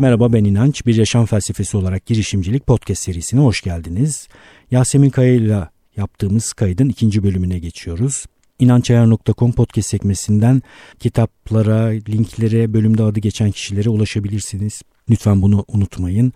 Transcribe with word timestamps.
Merhaba 0.00 0.32
ben 0.32 0.44
İnanç. 0.44 0.86
Bir 0.86 0.94
yaşam 0.94 1.26
felsefesi 1.26 1.76
olarak 1.76 2.06
girişimcilik 2.06 2.66
podcast 2.66 3.02
serisine 3.02 3.40
hoş 3.40 3.60
geldiniz. 3.60 4.28
Yasemin 4.70 5.10
Kaya 5.10 5.34
ile 5.34 5.68
yaptığımız 5.96 6.52
kaydın 6.52 6.88
ikinci 6.88 7.22
bölümüne 7.22 7.58
geçiyoruz. 7.58 8.26
İnançayar.com 8.58 9.52
podcast 9.52 9.88
sekmesinden 9.88 10.62
kitaplara, 10.98 11.86
linklere, 11.86 12.72
bölümde 12.72 13.02
adı 13.02 13.20
geçen 13.20 13.50
kişilere 13.50 13.88
ulaşabilirsiniz. 13.88 14.82
Lütfen 15.10 15.42
bunu 15.42 15.64
unutmayın. 15.68 16.32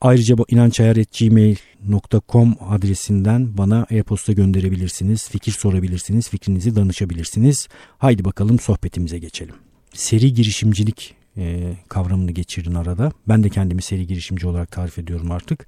Ayrıca 0.00 0.36
inançayar.gmail.com 0.48 2.56
adresinden 2.60 3.58
bana 3.58 3.86
e-posta 3.90 4.32
gönderebilirsiniz, 4.32 5.28
fikir 5.28 5.52
sorabilirsiniz, 5.52 6.28
fikrinizi 6.28 6.76
danışabilirsiniz. 6.76 7.68
Haydi 7.98 8.24
bakalım 8.24 8.58
sohbetimize 8.58 9.18
geçelim. 9.18 9.54
Seri 9.94 10.34
girişimcilik 10.34 11.21
e, 11.36 11.76
kavramını 11.88 12.30
geçirdin 12.30 12.74
arada. 12.74 13.12
Ben 13.28 13.44
de 13.44 13.48
kendimi 13.48 13.82
seri 13.82 14.06
girişimci 14.06 14.46
olarak 14.46 14.72
tarif 14.72 14.98
ediyorum 14.98 15.30
artık. 15.30 15.66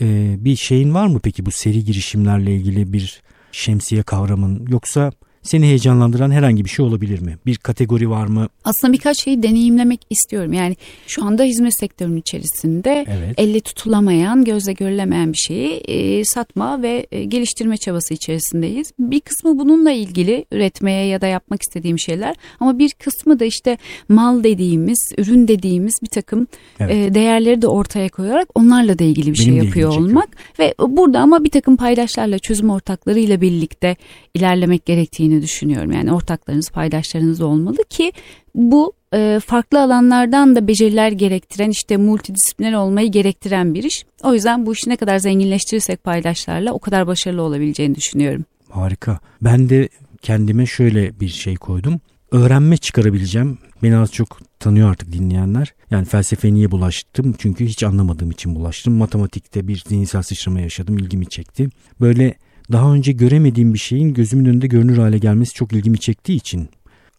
E, 0.00 0.36
bir 0.44 0.56
şeyin 0.56 0.94
var 0.94 1.06
mı 1.06 1.20
peki 1.22 1.46
bu 1.46 1.50
seri 1.50 1.84
girişimlerle 1.84 2.56
ilgili 2.56 2.92
bir 2.92 3.22
şemsiye 3.52 4.02
kavramın 4.02 4.66
yoksa 4.66 5.12
seni 5.42 5.66
heyecanlandıran 5.66 6.30
herhangi 6.30 6.64
bir 6.64 6.70
şey 6.70 6.84
olabilir 6.84 7.20
mi? 7.20 7.36
Bir 7.46 7.56
kategori 7.56 8.10
var 8.10 8.26
mı? 8.26 8.48
Aslında 8.64 8.92
birkaç 8.92 9.22
şeyi 9.24 9.42
deneyimlemek 9.42 10.00
istiyorum. 10.10 10.52
Yani 10.52 10.76
şu 11.06 11.24
anda 11.24 11.42
hizmet 11.42 11.78
sektörünün 11.80 12.16
içerisinde 12.16 13.06
evet. 13.08 13.34
elle 13.36 13.60
tutulamayan, 13.60 14.44
gözle 14.44 14.72
görülemeyen 14.72 15.32
bir 15.32 15.38
şeyi 15.38 15.70
e, 15.70 16.24
satma 16.24 16.82
ve 16.82 17.06
e, 17.12 17.24
geliştirme 17.24 17.76
çabası 17.76 18.14
içerisindeyiz. 18.14 18.92
Bir 18.98 19.20
kısmı 19.20 19.58
bununla 19.58 19.90
ilgili 19.90 20.44
üretmeye 20.52 21.06
ya 21.06 21.20
da 21.20 21.26
yapmak 21.26 21.62
istediğim 21.62 21.98
şeyler 21.98 22.36
ama 22.60 22.78
bir 22.78 22.90
kısmı 22.90 23.40
da 23.40 23.44
işte 23.44 23.78
mal 24.08 24.44
dediğimiz, 24.44 25.12
ürün 25.18 25.48
dediğimiz 25.48 25.94
bir 26.02 26.08
takım 26.08 26.46
evet. 26.80 27.10
e, 27.10 27.14
değerleri 27.14 27.62
de 27.62 27.66
ortaya 27.66 28.08
koyarak 28.08 28.48
onlarla 28.54 28.98
da 28.98 29.04
ilgili 29.04 29.32
bir 29.32 29.38
Benim 29.38 29.44
şey 29.44 29.54
yapıyor 29.54 29.90
olmak 29.90 30.28
ve 30.58 30.74
burada 30.80 31.20
ama 31.20 31.44
bir 31.44 31.50
takım 31.50 31.76
paydaşlarla, 31.76 32.38
çözüm 32.38 32.70
ortaklarıyla 32.70 33.40
birlikte 33.40 33.96
ilerlemek 34.34 34.86
gerektiğini 34.86 35.37
düşünüyorum. 35.42 35.92
Yani 35.92 36.12
ortaklarınız, 36.12 36.70
paydaşlarınız 36.70 37.40
olmalı 37.40 37.78
ki 37.90 38.12
bu 38.54 38.92
e, 39.14 39.40
farklı 39.46 39.82
alanlardan 39.82 40.56
da 40.56 40.68
beceriler 40.68 41.12
gerektiren 41.12 41.70
işte 41.70 41.96
multidisipliner 41.96 42.72
olmayı 42.72 43.10
gerektiren 43.10 43.74
bir 43.74 43.84
iş. 43.84 44.04
O 44.22 44.34
yüzden 44.34 44.66
bu 44.66 44.72
işi 44.72 44.90
ne 44.90 44.96
kadar 44.96 45.18
zenginleştirirsek 45.18 46.04
paydaşlarla 46.04 46.72
o 46.72 46.78
kadar 46.78 47.06
başarılı 47.06 47.42
olabileceğini 47.42 47.94
düşünüyorum. 47.94 48.44
Harika. 48.70 49.18
Ben 49.42 49.68
de 49.68 49.88
kendime 50.22 50.66
şöyle 50.66 51.20
bir 51.20 51.28
şey 51.28 51.54
koydum. 51.54 52.00
Öğrenme 52.30 52.76
çıkarabileceğim. 52.76 53.58
Beni 53.82 53.96
az 53.96 54.12
çok 54.12 54.38
tanıyor 54.60 54.90
artık 54.90 55.12
dinleyenler. 55.12 55.74
Yani 55.90 56.04
felsefeye 56.04 56.54
niye 56.54 56.70
bulaştım? 56.70 57.34
Çünkü 57.38 57.66
hiç 57.66 57.82
anlamadığım 57.82 58.30
için 58.30 58.54
bulaştım. 58.54 58.94
Matematikte 58.94 59.68
bir 59.68 59.82
zihinsel 59.88 60.22
sıçrama 60.22 60.60
yaşadım. 60.60 60.98
ilgimi 60.98 61.26
çekti. 61.26 61.68
Böyle 62.00 62.34
daha 62.72 62.94
önce 62.94 63.12
göremediğim 63.12 63.74
bir 63.74 63.78
şeyin 63.78 64.14
gözümün 64.14 64.44
önünde 64.44 64.66
görünür 64.66 64.98
hale 64.98 65.18
gelmesi 65.18 65.54
çok 65.54 65.72
ilgimi 65.72 65.98
çektiği 65.98 66.36
için 66.36 66.68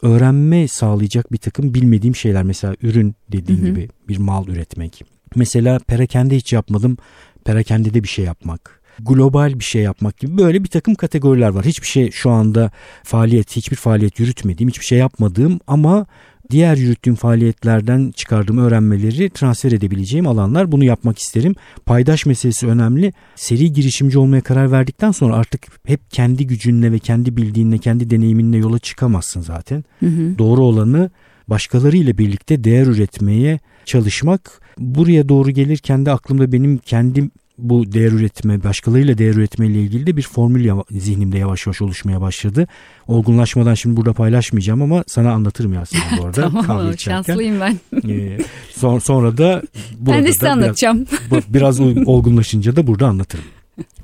öğrenme 0.02 0.68
sağlayacak 0.68 1.32
bir 1.32 1.38
takım 1.38 1.74
bilmediğim 1.74 2.16
şeyler 2.16 2.44
mesela 2.44 2.76
ürün 2.82 3.16
dediğim 3.32 3.62
hı 3.62 3.66
hı. 3.66 3.70
gibi 3.70 3.90
bir 4.08 4.18
mal 4.18 4.48
üretmek. 4.48 5.04
Mesela 5.36 5.80
perakende 5.80 6.36
hiç 6.36 6.54
yapmadım. 6.54 6.98
Perakende 7.46 7.94
bir 7.94 8.08
şey 8.08 8.26
yapmak. 8.26 8.82
Global 9.00 9.60
bir 9.60 9.64
şey 9.64 9.82
yapmak 9.82 10.18
gibi 10.18 10.38
böyle 10.38 10.64
bir 10.64 10.70
takım 10.70 10.96
kategoriler 10.96 11.50
var. 11.50 11.66
Hiçbir 11.66 11.88
şey 11.88 12.12
şu 12.12 12.30
anda 12.30 12.72
faaliyet, 13.04 13.56
hiçbir 13.56 13.76
faaliyet 13.76 14.20
yürütmediğim, 14.20 14.70
hiçbir 14.70 14.86
şey 14.86 14.98
yapmadığım 14.98 15.60
ama 15.68 16.06
diğer 16.50 16.78
yürüttüğüm 16.78 17.16
faaliyetlerden 17.16 18.12
çıkardığım 18.12 18.58
öğrenmeleri 18.58 19.30
transfer 19.30 19.72
edebileceğim 19.72 20.28
alanlar. 20.28 20.72
Bunu 20.72 20.84
yapmak 20.84 21.20
isterim. 21.20 21.56
Paydaş 21.86 22.26
meselesi 22.26 22.68
önemli. 22.68 23.14
Seri 23.36 23.74
girişimci 23.74 24.18
olmaya 24.18 24.42
karar 24.42 24.72
verdikten 24.72 25.12
sonra 25.12 25.36
artık 25.36 25.68
hep 25.86 26.12
kendi 26.12 26.48
gücünle 26.48 26.92
ve 26.92 27.00
kendi 27.00 27.38
bildiğinle, 27.38 27.78
kendi 27.78 28.10
deneyiminle 28.10 28.58
yola 28.58 28.80
çıkamazsın 28.80 29.42
zaten. 29.42 29.84
Hı 30.00 30.06
hı. 30.06 30.38
Doğru 30.38 30.62
olanı 30.62 31.10
başkalarıyla 31.48 32.18
birlikte 32.18 32.64
değer 32.64 32.88
üretmeye 32.88 33.60
çalışmak. 33.86 34.62
Buraya 34.78 35.30
doğru 35.30 35.52
gelirken 35.52 36.06
de 36.06 36.12
aklımda 36.12 36.52
benim 36.52 36.78
kendim 36.78 37.32
bu 37.62 37.92
değer 37.92 38.12
üretme, 38.12 38.64
başkalarıyla 38.64 39.18
değer 39.18 39.34
üretme 39.34 39.68
ile 39.68 39.82
ilgili 39.82 40.08
de 40.08 40.18
bir 40.18 40.22
formül 40.22 40.66
yava, 40.66 40.84
zihnimde 40.92 41.38
yavaş 41.38 41.66
yavaş 41.68 41.82
oluşmaya 41.82 42.22
başladı. 42.22 42.68
Olgunlaşmadan 43.08 43.74
şimdi 43.74 43.98
burada 43.98 44.14
paylaşmayacağım 44.14 44.82
ama 44.82 45.04
sana 45.08 45.32
anlatırım 45.32 45.74
Yasemin 45.74 46.06
bu 46.18 46.26
arada. 46.26 46.42
tamam 46.68 46.98
şanslıyım 46.98 47.60
ben. 47.60 47.80
ee, 48.10 48.38
son, 48.76 49.00
sonra 49.00 49.38
da 49.38 49.62
burada 50.00 50.18
ben 50.18 50.26
de 50.26 50.32
size 50.34 50.46
da 50.46 50.52
anlatacağım. 50.52 51.06
Biraz, 51.32 51.54
biraz 51.54 51.80
olgunlaşınca 52.08 52.76
da 52.76 52.88
burada 52.88 53.08
anlatırım. 53.08 53.46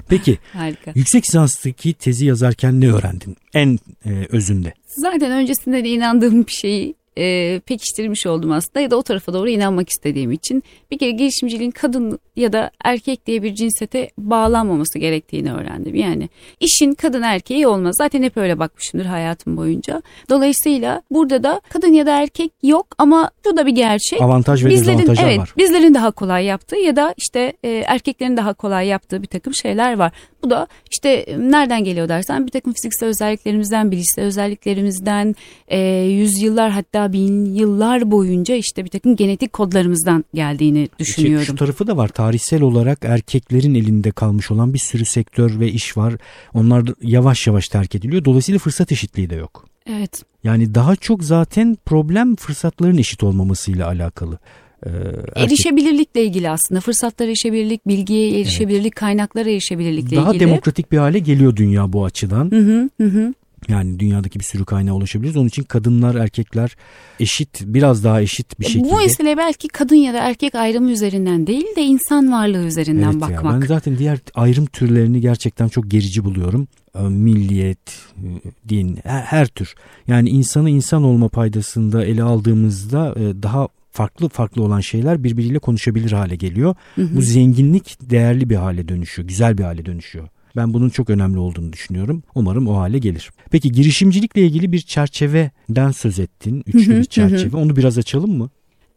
Peki 0.10 0.38
Harika. 0.54 0.92
yüksek 0.96 1.24
lisanstaki 1.24 1.94
tezi 1.94 2.26
yazarken 2.26 2.82
ne 2.82 2.94
öğrendin 2.94 3.38
en 3.54 3.80
e, 4.06 4.28
özünde? 4.30 4.74
Zaten 4.88 5.32
öncesinde 5.32 5.84
de 5.84 5.90
inandığım 5.90 6.48
bir 6.48 6.52
şeyi 6.52 6.96
e, 7.18 7.60
pekiştirmiş 7.60 8.26
oldum 8.26 8.52
aslında 8.52 8.80
ya 8.80 8.92
da 8.92 8.96
o 8.96 9.04
tarafa 9.04 9.34
doğru 9.34 9.50
inanmak 9.50 9.90
istediğim 9.90 10.32
için 10.32 10.64
bir 10.92 10.98
kere 10.98 11.12
girişimciliğin 11.12 11.72
kadın 11.72 12.20
ya 12.36 12.54
da 12.54 12.72
erkek 12.84 13.26
diye 13.26 13.44
bir 13.44 13.56
cinsete 13.56 14.10
bağlanmaması 14.18 15.00
gerektiğini 15.00 15.54
öğrendim. 15.54 15.96
Yani 15.96 16.30
işin 16.60 16.94
kadın 16.94 17.22
erkeği 17.22 17.68
olmaz. 17.68 17.96
Zaten 17.98 18.24
hep 18.24 18.38
öyle 18.38 18.60
bakmışımdır 18.60 19.06
hayatım 19.06 19.58
boyunca. 19.58 20.02
Dolayısıyla 20.30 21.02
burada 21.12 21.44
da 21.44 21.62
kadın 21.70 21.94
ya 21.94 22.06
da 22.06 22.22
erkek 22.22 22.52
yok 22.64 22.88
ama 22.98 23.32
şu 23.46 23.58
da 23.58 23.66
bir 23.66 23.76
gerçek. 23.76 24.22
Avantaj 24.22 24.66
ve 24.66 24.70
bizlerin, 24.70 25.16
evet, 25.24 25.40
var. 25.40 25.54
Bizlerin 25.58 25.94
daha 25.94 26.12
kolay 26.12 26.46
yaptığı 26.46 26.76
ya 26.76 26.96
da 26.96 27.14
işte 27.18 27.54
e, 27.64 27.70
erkeklerin 27.70 28.38
daha 28.38 28.54
kolay 28.54 28.88
yaptığı 28.88 29.22
bir 29.22 29.28
takım 29.28 29.56
şeyler 29.56 29.98
var. 29.98 30.12
Bu 30.44 30.50
da 30.50 30.68
işte 30.92 31.26
nereden 31.38 31.84
geliyor 31.84 32.10
dersen 32.10 32.48
bir 32.48 32.52
takım 32.52 32.74
fiziksel 32.74 33.10
özelliklerimizden, 33.10 33.92
bilişsel 33.92 34.26
özelliklerimizden, 34.26 35.36
e, 35.68 35.80
yüzyıllar 36.04 36.72
hatta 36.72 37.05
bin 37.14 37.56
yıllar 37.56 38.12
boyunca 38.12 38.56
işte 38.56 38.86
bir 38.86 38.90
takım 38.90 39.16
genetik 39.16 39.54
kodlarımızdan 39.54 40.26
geldiğini 40.34 40.90
düşünüyorum. 41.00 41.46
Şu 41.46 41.56
tarafı 41.56 41.88
da 41.88 41.98
var. 41.98 42.08
Tarihsel 42.08 42.62
olarak 42.62 43.00
erkeklerin 43.02 43.76
elinde 43.76 44.12
kalmış 44.12 44.52
olan 44.52 44.74
bir 44.74 44.80
sürü 44.80 45.06
sektör 45.06 45.60
ve 45.60 45.72
iş 45.72 45.98
var. 45.98 46.14
Onlar 46.54 46.84
yavaş 47.02 47.48
yavaş 47.48 47.70
terk 47.70 47.96
ediliyor. 47.96 48.26
Dolayısıyla 48.26 48.60
fırsat 48.60 48.92
eşitliği 48.92 49.30
de 49.30 49.36
yok. 49.36 49.66
Evet. 49.90 50.24
Yani 50.44 50.76
daha 50.76 50.96
çok 50.96 51.24
zaten 51.24 51.78
problem 51.86 52.36
fırsatların 52.36 52.98
eşit 52.98 53.24
olmamasıyla 53.24 53.88
alakalı. 53.88 54.40
Ee, 54.86 54.90
erkek... 54.90 55.38
Erişebilirlikle 55.38 56.24
ilgili 56.24 56.50
aslında 56.50 56.82
fırsatlara 56.82 57.30
erişebilirlik, 57.30 57.88
bilgiye 57.88 58.40
erişebilirlik, 58.42 58.86
evet. 58.86 58.96
kaynaklara 58.96 59.50
erişebilirlikle 59.50 60.16
Daha 60.16 60.30
ilgili. 60.30 60.40
Daha 60.40 60.50
demokratik 60.50 60.92
bir 60.92 60.98
hale 60.98 61.20
geliyor 61.20 61.56
dünya 61.56 61.94
bu 61.94 62.06
açıdan. 62.06 62.52
Hı 62.52 62.90
hı 62.98 63.08
hı. 63.08 63.34
Yani 63.68 64.00
dünyadaki 64.00 64.40
bir 64.40 64.44
sürü 64.44 64.66
kaynağa 64.66 64.94
ulaşabiliriz. 64.94 65.38
Onun 65.38 65.48
için 65.48 65.64
kadınlar, 65.64 66.16
erkekler 66.16 66.76
eşit, 67.20 67.62
biraz 67.66 68.04
daha 68.04 68.22
eşit 68.22 68.60
bir 68.60 68.66
şekilde. 68.66 68.92
Bu 68.92 68.98
mesele 68.98 69.38
belki 69.38 69.68
kadın 69.68 69.96
ya 69.96 70.14
da 70.14 70.18
erkek 70.18 70.56
ayrımı 70.56 70.92
üzerinden 70.92 71.48
değil 71.48 71.76
de 71.76 71.82
insan 71.82 72.32
varlığı 72.32 72.66
üzerinden 72.66 73.12
evet 73.12 73.22
bakmak. 73.22 73.54
Ya, 73.54 73.62
ben 73.62 73.68
zaten 73.68 73.98
diğer 73.98 74.20
ayrım 74.36 74.66
türlerini 74.66 75.22
gerçekten 75.22 75.68
çok 75.68 75.92
gerici 75.92 76.24
buluyorum. 76.24 76.68
Ee, 76.96 77.02
milliyet, 77.02 77.90
e, 78.18 78.70
din, 78.70 79.00
her, 79.04 79.22
her 79.22 79.48
tür. 79.48 79.76
Yani 80.08 80.30
insanı 80.30 80.70
insan 80.70 81.04
olma 81.04 81.30
paydasında 81.30 82.06
ele 82.06 82.24
aldığımızda 82.24 83.16
e, 83.18 83.44
daha 83.44 83.68
farklı 83.92 84.30
farklı 84.30 84.64
olan 84.64 84.80
şeyler 84.80 85.24
birbiriyle 85.24 85.60
konuşabilir 85.60 86.12
hale 86.12 86.36
geliyor. 86.36 86.76
Hı 86.96 87.02
hı. 87.02 87.16
Bu 87.16 87.22
zenginlik 87.22 87.98
değerli 88.10 88.50
bir 88.50 88.56
hale 88.56 88.88
dönüşüyor, 88.88 89.28
güzel 89.28 89.58
bir 89.58 89.64
hale 89.64 89.86
dönüşüyor. 89.86 90.28
Ben 90.56 90.74
bunun 90.74 90.90
çok 90.90 91.10
önemli 91.10 91.40
olduğunu 91.40 91.74
düşünüyorum. 91.74 92.24
Umarım 92.36 92.68
o 92.68 92.78
hale 92.78 93.00
gelir. 93.00 93.32
Peki 93.52 93.72
girişimcilikle 93.72 94.42
ilgili 94.42 94.72
bir 94.72 94.80
çerçeveden 94.80 95.92
söz 95.92 96.20
ettin. 96.20 96.64
Üçlü 96.68 96.98
bir 96.98 97.06
çerçeve. 97.06 97.58
Onu 97.58 97.76
biraz 97.76 97.98
açalım 97.98 98.38
mı? 98.38 98.50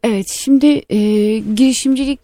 Evet 0.03 0.27
şimdi 0.27 0.65
e, 0.89 0.97
girişimcilik 1.39 2.19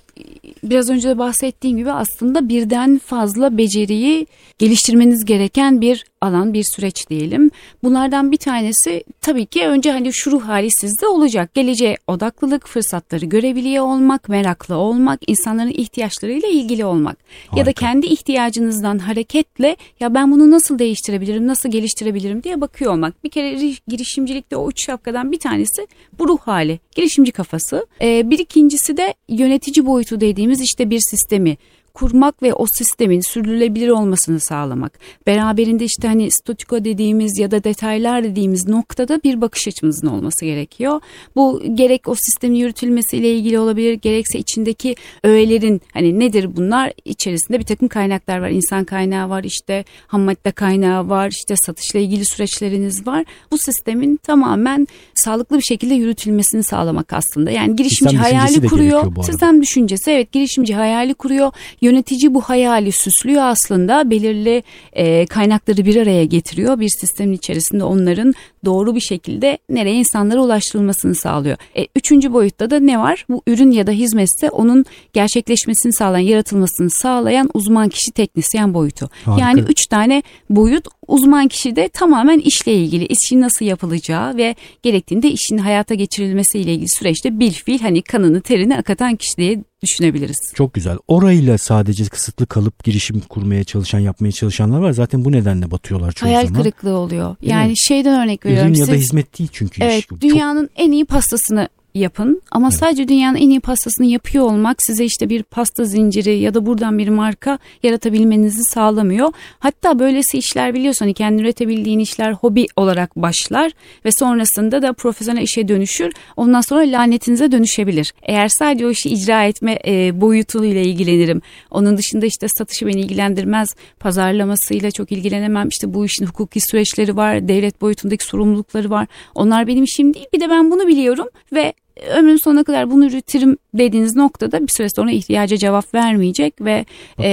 biraz 0.64 0.90
önce 0.90 1.10
de 1.10 1.18
bahsettiğim 1.18 1.78
gibi 1.78 1.92
aslında 1.92 2.50
birden 2.50 2.98
fazla 2.98 3.58
beceriyi 3.58 4.28
geliştirmeniz 4.58 5.26
gereken 5.26 5.82
bir 5.82 6.06
alan, 6.22 6.54
bir 6.54 6.64
süreç 6.64 7.10
diyelim. 7.10 7.52
Bunlardan 7.84 8.32
bir 8.32 8.38
tanesi 8.38 9.04
tabii 9.22 9.46
ki 9.46 9.68
önce 9.68 9.92
hani 9.92 10.14
şu 10.14 10.32
ruh 10.32 10.48
hali 10.48 10.68
sizde 10.72 11.08
olacak. 11.08 11.54
Geleceğe 11.54 11.98
odaklılık, 12.08 12.68
fırsatları 12.68 13.26
görebiliyor 13.26 13.86
olmak, 13.86 14.30
meraklı 14.30 14.76
olmak, 14.76 15.20
insanların 15.28 15.70
ihtiyaçlarıyla 15.70 16.50
ilgili 16.50 16.86
olmak. 16.86 17.18
Harika. 17.18 17.60
Ya 17.60 17.66
da 17.66 17.74
kendi 17.74 18.08
ihtiyacınızdan 18.08 19.00
hareketle 19.00 19.76
ya 20.00 20.14
ben 20.14 20.32
bunu 20.32 20.52
nasıl 20.52 20.80
değiştirebilirim, 20.80 21.48
nasıl 21.48 21.70
geliştirebilirim 21.72 22.44
diye 22.44 22.62
bakıyor 22.62 22.94
olmak. 22.94 23.24
Bir 23.24 23.30
kere 23.30 23.74
girişimcilikte 23.88 24.56
o 24.56 24.70
üç 24.70 24.86
şapkadan 24.86 25.32
bir 25.32 25.40
tanesi 25.40 25.88
bu 26.20 26.28
ruh 26.28 26.40
hali, 26.40 26.80
girişimci 26.96 27.32
kafası. 27.32 27.88
Ee, 28.02 28.30
bir 28.30 28.40
ikincisi 28.40 28.98
de 28.98 29.14
yönetici 29.30 29.86
boyutu 29.86 30.05
dediğimiz 30.12 30.62
işte 30.62 30.90
bir 30.90 31.00
sistemi 31.00 31.58
kurmak 31.96 32.44
ve 32.44 32.54
o 32.54 32.66
sistemin 32.78 33.22
sürdürülebilir 33.22 33.90
olmasını 33.90 34.40
sağlamak. 34.40 35.00
Beraberinde 35.28 35.86
işte 35.86 36.08
hani 36.08 36.32
statiko 36.32 36.86
dediğimiz 36.86 37.40
ya 37.40 37.52
da 37.52 37.64
detaylar 37.64 38.24
dediğimiz 38.24 38.68
noktada 38.68 39.24
bir 39.24 39.42
bakış 39.42 39.68
açımızın 39.68 40.08
olması 40.08 40.46
gerekiyor. 40.46 41.02
Bu 41.36 41.64
gerek 41.74 42.08
o 42.08 42.16
sistemin 42.16 42.56
yürütülmesiyle 42.56 43.36
ilgili 43.36 43.60
olabilir, 43.60 43.94
gerekse 43.94 44.40
içindeki 44.40 44.96
öğelerin 45.24 45.82
hani 45.94 46.20
nedir 46.20 46.56
bunlar? 46.56 46.94
içerisinde 47.06 47.60
bir 47.60 47.66
takım 47.66 47.88
kaynaklar 47.88 48.40
var. 48.40 48.50
İnsan 48.50 48.84
kaynağı 48.84 49.30
var, 49.30 49.44
işte 49.44 49.86
ham 50.08 50.22
madde 50.22 50.52
kaynağı 50.52 51.10
var, 51.10 51.30
işte 51.30 51.56
satışla 51.66 52.00
ilgili 52.00 52.26
süreçleriniz 52.26 53.08
var. 53.08 53.26
Bu 53.52 53.58
sistemin 53.58 54.18
tamamen 54.18 54.88
sağlıklı 55.16 55.58
bir 55.58 55.64
şekilde 55.64 55.94
yürütülmesini 55.94 56.64
sağlamak 56.64 57.14
aslında. 57.14 57.52
Yani 57.52 57.76
girişimci 57.76 58.18
sistem 58.18 58.40
hayali 58.40 58.68
kuruyor. 58.68 59.24
Sistem 59.24 59.62
düşüncesi 59.62 60.12
evet 60.12 60.32
girişimci 60.32 60.76
hayali 60.76 61.14
kuruyor. 61.14 61.52
Yönetici 61.86 62.34
bu 62.34 62.42
hayali 62.42 62.92
süslüyor 62.92 63.44
aslında. 63.44 64.10
Belirli 64.10 64.64
e, 64.94 65.26
kaynakları 65.26 65.86
bir 65.86 65.96
araya 65.96 66.26
getiriyor. 66.26 66.80
Bir 66.80 66.90
sistemin 66.90 67.34
içerisinde 67.34 67.84
onların 67.84 68.34
doğru 68.66 68.96
bir 68.96 69.00
şekilde 69.00 69.58
nereye 69.70 69.96
insanlara 69.96 70.42
ulaştırılmasını 70.42 71.16
sağlıyor. 71.16 71.58
E, 71.78 71.88
üçüncü 71.96 72.34
boyutta 72.34 72.70
da 72.70 72.80
ne 72.80 73.00
var? 73.00 73.26
Bu 73.30 73.42
ürün 73.48 73.72
ya 73.72 73.88
da 73.88 73.92
hizmetse 73.92 74.50
onun 74.50 74.86
gerçekleşmesini 75.14 75.94
sağlayan, 75.94 76.26
yaratılmasını 76.28 76.90
sağlayan 76.90 77.50
uzman 77.54 77.90
kişi 77.90 78.12
teknisyen 78.12 78.74
boyutu. 78.74 79.10
Harika. 79.26 79.48
Yani 79.48 79.60
üç 79.70 79.88
tane 79.88 80.24
boyut 80.50 80.88
uzman 81.08 81.48
kişi 81.48 81.76
de 81.76 81.90
tamamen 81.90 82.40
işle 82.40 82.74
ilgili, 82.74 83.06
işin 83.06 83.42
nasıl 83.42 83.66
yapılacağı 83.66 84.38
ve 84.38 84.56
gerektiğinde 84.84 85.32
işin 85.32 85.58
hayata 85.58 85.96
geçirilmesiyle 85.96 86.74
ilgili 86.74 86.90
süreçte 86.90 87.40
bil 87.40 87.52
fil 87.52 87.80
hani 87.80 88.02
kanını 88.02 88.42
terini 88.42 88.78
akatan 88.78 89.16
kişi 89.16 89.38
diye 89.38 89.64
düşünebiliriz. 89.84 90.38
Çok 90.56 90.74
güzel. 90.74 90.98
Orayla 91.08 91.58
sadece 91.58 92.06
kısıtlı 92.06 92.46
kalıp 92.46 92.84
girişim 92.84 93.20
kurmaya 93.20 93.64
çalışan, 93.64 94.00
yapmaya 94.00 94.32
çalışanlar 94.32 94.80
var. 94.80 94.92
Zaten 94.92 95.26
bu 95.26 95.32
nedenle 95.32 95.72
batıyorlar 95.72 96.12
çoğu 96.12 96.30
Hayal 96.30 96.42
zaman. 96.42 96.54
Hayal 96.54 96.64
kırıklığı 96.64 96.98
oluyor. 96.98 97.36
Yani 97.42 97.78
şeyden 97.78 98.24
örnek 98.24 98.46
veriyorum. 98.46 98.72
Ürün 98.72 98.80
ya 98.80 98.88
da 98.88 98.94
hizmet 98.94 99.40
değil 99.40 99.50
çünkü. 99.54 99.84
Evet, 99.84 100.00
iş. 100.00 100.22
dünyanın 100.22 100.68
Çok... 100.68 100.72
en 100.76 100.92
iyi 100.92 101.06
pastasını 101.06 101.70
yapın 101.96 102.42
ama 102.52 102.68
evet. 102.68 102.80
sadece 102.80 103.08
dünyanın 103.08 103.38
en 103.38 103.50
iyi 103.50 103.60
pastasını 103.60 104.06
yapıyor 104.06 104.46
olmak 104.46 104.78
size 104.80 105.06
işte 105.06 105.30
bir 105.30 105.44
pasta 105.44 105.86
zinciri 105.86 106.40
ya 106.40 106.54
da 106.54 106.66
buradan 106.66 106.98
bir 106.98 107.10
marka 107.10 107.60
yaratabilmenizi 107.84 108.62
sağlamıyor. 108.74 109.32
Hatta 109.60 110.00
böylesi 110.00 110.38
işler 110.38 110.74
biliyorsun 110.74 111.06
hani 111.06 111.14
kendi 111.14 111.42
üretebildiğin 111.42 112.00
işler 112.00 112.32
hobi 112.32 112.66
olarak 112.76 113.16
başlar 113.16 113.72
ve 114.06 114.10
sonrasında 114.20 114.82
da 114.82 114.94
profesyonel 114.94 115.42
işe 115.42 115.68
dönüşür. 115.68 116.14
Ondan 116.38 116.62
sonra 116.62 116.82
lanetinize 116.82 117.52
dönüşebilir. 117.52 118.14
Eğer 118.24 118.48
sadece 118.48 118.88
o 118.88 118.90
işi 118.90 119.10
icra 119.10 119.44
etme 119.44 119.80
e, 119.88 120.22
boyutuyla 120.22 120.82
ilgilenirim. 120.82 121.42
Onun 121.72 121.98
dışında 121.98 122.26
işte 122.26 122.48
satışı 122.58 122.88
beni 122.88 123.02
ilgilendirmez. 123.02 123.70
Pazarlamasıyla 124.00 124.92
çok 124.92 125.12
ilgilenemem. 125.12 125.68
İşte 125.68 125.94
bu 125.94 126.06
işin 126.06 126.26
hukuki 126.26 126.60
süreçleri 126.60 127.16
var. 127.16 127.48
Devlet 127.48 127.82
boyutundaki 127.82 128.26
sorumlulukları 128.26 128.90
var. 128.90 129.08
Onlar 129.36 129.68
benim 129.68 129.84
işim 129.84 130.14
değil. 130.14 130.26
Bir 130.34 130.40
de 130.40 130.50
ben 130.50 130.72
bunu 130.72 130.88
biliyorum 130.88 131.28
ve 131.54 131.74
ömrün 132.10 132.38
sonuna 132.38 132.64
kadar 132.64 132.92
bunu 132.92 133.06
üretirim 133.06 133.58
dediğiniz 133.74 134.16
noktada 134.16 134.62
bir 134.62 134.72
süre 134.72 134.90
sonra 134.90 135.12
ihtiyaca 135.12 135.58
cevap 135.58 135.94
vermeyecek 135.94 136.62
ve 136.62 136.86
e, 137.20 137.30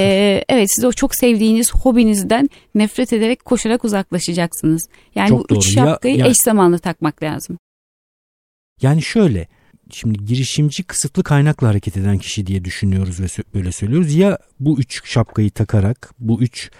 evet 0.49 0.69
siz 0.75 0.85
o 0.85 0.91
çok 0.91 1.15
sevdiğiniz 1.15 1.73
hobinizden 1.73 2.49
nefret 2.75 3.13
ederek 3.13 3.45
koşarak 3.45 3.85
uzaklaşacaksınız. 3.85 4.87
Yani 5.15 5.29
çok 5.29 5.39
bu 5.39 5.49
doğru. 5.49 5.59
üç 5.59 5.73
şapkayı 5.73 6.17
ya, 6.17 6.25
ya, 6.25 6.31
eş 6.31 6.37
zamanlı 6.37 6.79
takmak 6.79 7.23
lazım. 7.23 7.57
Yani 8.81 9.01
şöyle 9.01 9.47
şimdi 9.91 10.25
girişimci 10.25 10.83
kısıtlı 10.83 11.23
kaynakla 11.23 11.67
hareket 11.67 11.97
eden 11.97 12.17
kişi 12.17 12.47
diye 12.47 12.65
düşünüyoruz 12.65 13.19
ve 13.19 13.25
böyle 13.53 13.71
söylüyoruz. 13.71 14.15
Ya 14.15 14.37
bu 14.59 14.79
üç 14.79 15.09
şapkayı 15.09 15.51
takarak 15.51 16.13
bu 16.19 16.41
üç 16.41 16.71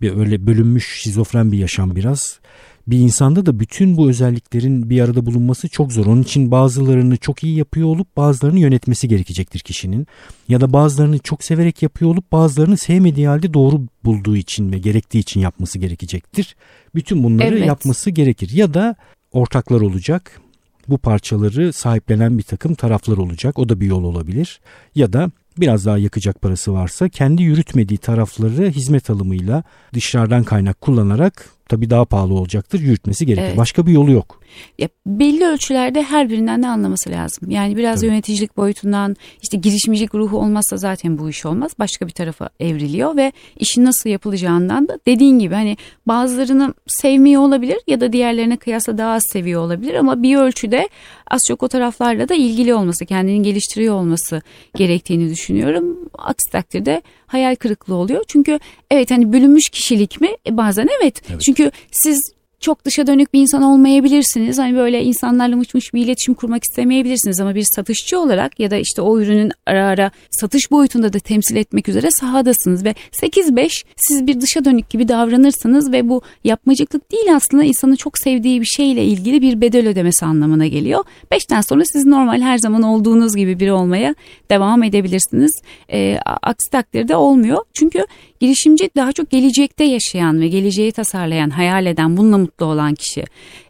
bir 0.00 0.16
öyle 0.16 0.46
bölünmüş 0.46 1.00
şizofren 1.02 1.52
bir 1.52 1.58
yaşam 1.58 1.96
biraz 1.96 2.40
bir 2.86 2.98
insanda 2.98 3.46
da 3.46 3.60
bütün 3.60 3.96
bu 3.96 4.08
özelliklerin 4.08 4.90
bir 4.90 5.00
arada 5.00 5.26
bulunması 5.26 5.68
çok 5.68 5.92
zor. 5.92 6.06
Onun 6.06 6.22
için 6.22 6.50
bazılarını 6.50 7.16
çok 7.16 7.44
iyi 7.44 7.56
yapıyor 7.56 7.88
olup 7.88 8.16
bazılarını 8.16 8.60
yönetmesi 8.60 9.08
gerekecektir 9.08 9.60
kişinin. 9.60 10.06
Ya 10.48 10.60
da 10.60 10.72
bazılarını 10.72 11.18
çok 11.18 11.44
severek 11.44 11.82
yapıyor 11.82 12.10
olup 12.10 12.32
bazılarını 12.32 12.76
sevmediği 12.76 13.28
halde 13.28 13.54
doğru 13.54 13.86
bulduğu 14.04 14.36
için 14.36 14.72
ve 14.72 14.78
gerektiği 14.78 15.18
için 15.18 15.40
yapması 15.40 15.78
gerekecektir. 15.78 16.56
Bütün 16.94 17.24
bunları 17.24 17.58
evet. 17.58 17.66
yapması 17.66 18.10
gerekir. 18.10 18.50
Ya 18.54 18.74
da 18.74 18.96
ortaklar 19.32 19.80
olacak. 19.80 20.40
Bu 20.88 20.98
parçaları 20.98 21.72
sahiplenen 21.72 22.38
bir 22.38 22.42
takım 22.42 22.74
taraflar 22.74 23.16
olacak. 23.16 23.58
O 23.58 23.68
da 23.68 23.80
bir 23.80 23.86
yol 23.86 24.04
olabilir. 24.04 24.60
Ya 24.94 25.12
da 25.12 25.30
biraz 25.60 25.86
daha 25.86 25.98
yakacak 25.98 26.42
parası 26.42 26.72
varsa 26.72 27.08
kendi 27.08 27.42
yürütmediği 27.42 27.98
tarafları 27.98 28.70
hizmet 28.70 29.10
alımıyla 29.10 29.62
dışarıdan 29.94 30.44
kaynak 30.44 30.80
kullanarak 30.80 31.50
tabii 31.68 31.90
daha 31.90 32.04
pahalı 32.04 32.34
olacaktır 32.34 32.80
yürütmesi 32.80 33.26
gerekir. 33.26 33.46
Evet. 33.46 33.56
Başka 33.56 33.86
bir 33.86 33.92
yolu 33.92 34.10
yok. 34.10 34.40
Ya 34.78 34.88
belli 35.06 35.44
ölçülerde 35.44 36.02
her 36.02 36.30
birinden 36.30 36.62
ne 36.62 36.68
anlaması 36.68 37.10
lazım. 37.10 37.50
Yani 37.50 37.76
biraz 37.76 38.00
Tabii. 38.00 38.06
yöneticilik 38.06 38.56
boyutundan 38.56 39.16
işte 39.42 39.56
girişimcilik 39.56 40.14
ruhu 40.14 40.38
olmazsa 40.38 40.76
zaten 40.76 41.18
bu 41.18 41.30
iş 41.30 41.46
olmaz. 41.46 41.72
Başka 41.78 42.06
bir 42.06 42.12
tarafa 42.12 42.50
evriliyor 42.60 43.16
ve 43.16 43.32
işin 43.56 43.84
nasıl 43.84 44.10
yapılacağından 44.10 44.88
da 44.88 44.98
dediğin 45.06 45.38
gibi 45.38 45.54
hani 45.54 45.76
bazılarını 46.06 46.74
sevmiyor 46.86 47.42
olabilir 47.42 47.78
ya 47.86 48.00
da 48.00 48.12
diğerlerine 48.12 48.56
kıyasla 48.56 48.98
daha 48.98 49.12
az 49.12 49.22
seviyor 49.32 49.62
olabilir 49.62 49.94
ama 49.94 50.22
bir 50.22 50.36
ölçüde 50.36 50.88
az 51.30 51.40
çok 51.48 51.62
o 51.62 51.68
taraflarla 51.68 52.28
da 52.28 52.34
ilgili 52.34 52.74
olması, 52.74 53.06
kendini 53.06 53.42
geliştiriyor 53.42 53.94
olması 53.94 54.42
gerektiğini 54.74 55.30
düşünüyorum. 55.30 55.98
Aksi 56.14 56.52
takdirde 56.52 57.02
hayal 57.26 57.54
kırıklığı 57.54 57.94
oluyor. 57.94 58.24
Çünkü 58.28 58.58
evet 58.90 59.10
hani 59.10 59.32
bölünmüş 59.32 59.68
kişilik 59.68 60.20
mi? 60.20 60.28
E 60.46 60.56
bazen 60.56 60.88
evet. 61.00 61.22
evet. 61.30 61.40
Çünkü 61.40 61.70
siz 61.90 62.32
çok 62.66 62.84
dışa 62.84 63.06
dönük 63.06 63.34
bir 63.34 63.40
insan 63.40 63.62
olmayabilirsiniz. 63.62 64.58
Hani 64.58 64.76
böyle 64.76 65.02
insanlarla 65.02 65.56
mıç 65.56 65.94
bir 65.94 66.04
iletişim 66.04 66.34
kurmak 66.34 66.64
istemeyebilirsiniz 66.64 67.40
ama 67.40 67.54
bir 67.54 67.66
satışçı 67.76 68.20
olarak 68.20 68.60
ya 68.60 68.70
da 68.70 68.76
işte 68.76 69.02
o 69.02 69.20
ürünün 69.20 69.52
ara 69.66 69.86
ara 69.86 70.10
satış 70.30 70.70
boyutunda 70.70 71.12
da 71.12 71.18
temsil 71.18 71.56
etmek 71.56 71.88
üzere 71.88 72.08
sahadasınız 72.20 72.84
ve 72.84 72.94
8-5 73.12 73.84
siz 73.96 74.26
bir 74.26 74.40
dışa 74.40 74.64
dönük 74.64 74.90
gibi 74.90 75.08
davranırsanız 75.08 75.92
ve 75.92 76.08
bu 76.08 76.22
yapmacıklık 76.44 77.12
değil 77.12 77.36
aslında 77.36 77.64
insanın 77.64 77.96
çok 77.96 78.18
sevdiği 78.18 78.60
bir 78.60 78.66
şeyle 78.66 79.04
ilgili 79.04 79.42
bir 79.42 79.60
bedel 79.60 79.88
ödemesi 79.88 80.26
anlamına 80.26 80.66
geliyor. 80.66 81.04
5'ten 81.32 81.60
sonra 81.60 81.82
siz 81.84 82.06
normal 82.06 82.40
her 82.40 82.58
zaman 82.58 82.82
olduğunuz 82.82 83.36
gibi 83.36 83.60
biri 83.60 83.72
olmaya 83.72 84.14
devam 84.50 84.82
edebilirsiniz. 84.82 85.60
E, 85.92 86.18
aksi 86.42 86.70
takdirde 86.70 87.16
olmuyor. 87.16 87.58
Çünkü 87.74 88.06
girişimci 88.40 88.90
daha 88.96 89.12
çok 89.12 89.30
gelecekte 89.30 89.84
yaşayan 89.84 90.40
ve 90.40 90.48
geleceği 90.48 90.92
tasarlayan, 90.92 91.50
hayal 91.50 91.86
eden, 91.86 92.16
bununla 92.16 92.38
mutlu 92.38 92.55
olan 92.64 92.94
kişi. 92.94 93.24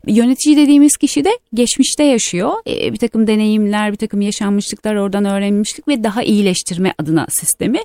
Yönetici 0.06 0.56
dediğimiz 0.56 0.96
kişi 0.96 1.24
de 1.24 1.30
geçmişte 1.54 2.04
yaşıyor. 2.04 2.52
E, 2.66 2.92
bir 2.92 2.98
takım 2.98 3.26
deneyimler, 3.26 3.92
bir 3.92 3.96
takım 3.96 4.20
yaşanmışlıklar 4.20 4.94
oradan 4.94 5.24
öğrenmişlik 5.24 5.88
ve 5.88 6.04
daha 6.04 6.22
iyileştirme 6.22 6.94
adına 6.98 7.26
sistemi. 7.30 7.78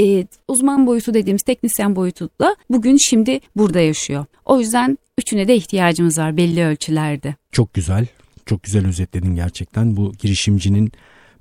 E, 0.00 0.26
uzman 0.48 0.86
boyutu 0.86 1.14
dediğimiz 1.14 1.42
teknisyen 1.42 1.96
boyutuyla 1.96 2.56
bugün 2.70 2.96
şimdi 2.96 3.40
burada 3.56 3.80
yaşıyor. 3.80 4.24
O 4.44 4.60
yüzden 4.60 4.98
üçüne 5.18 5.48
de 5.48 5.56
ihtiyacımız 5.56 6.18
var 6.18 6.36
belli 6.36 6.64
ölçülerde. 6.64 7.34
Çok 7.52 7.74
güzel. 7.74 8.06
Çok 8.46 8.62
güzel 8.62 8.86
özetledin 8.86 9.34
gerçekten 9.34 9.96
bu 9.96 10.12
girişimcinin 10.12 10.92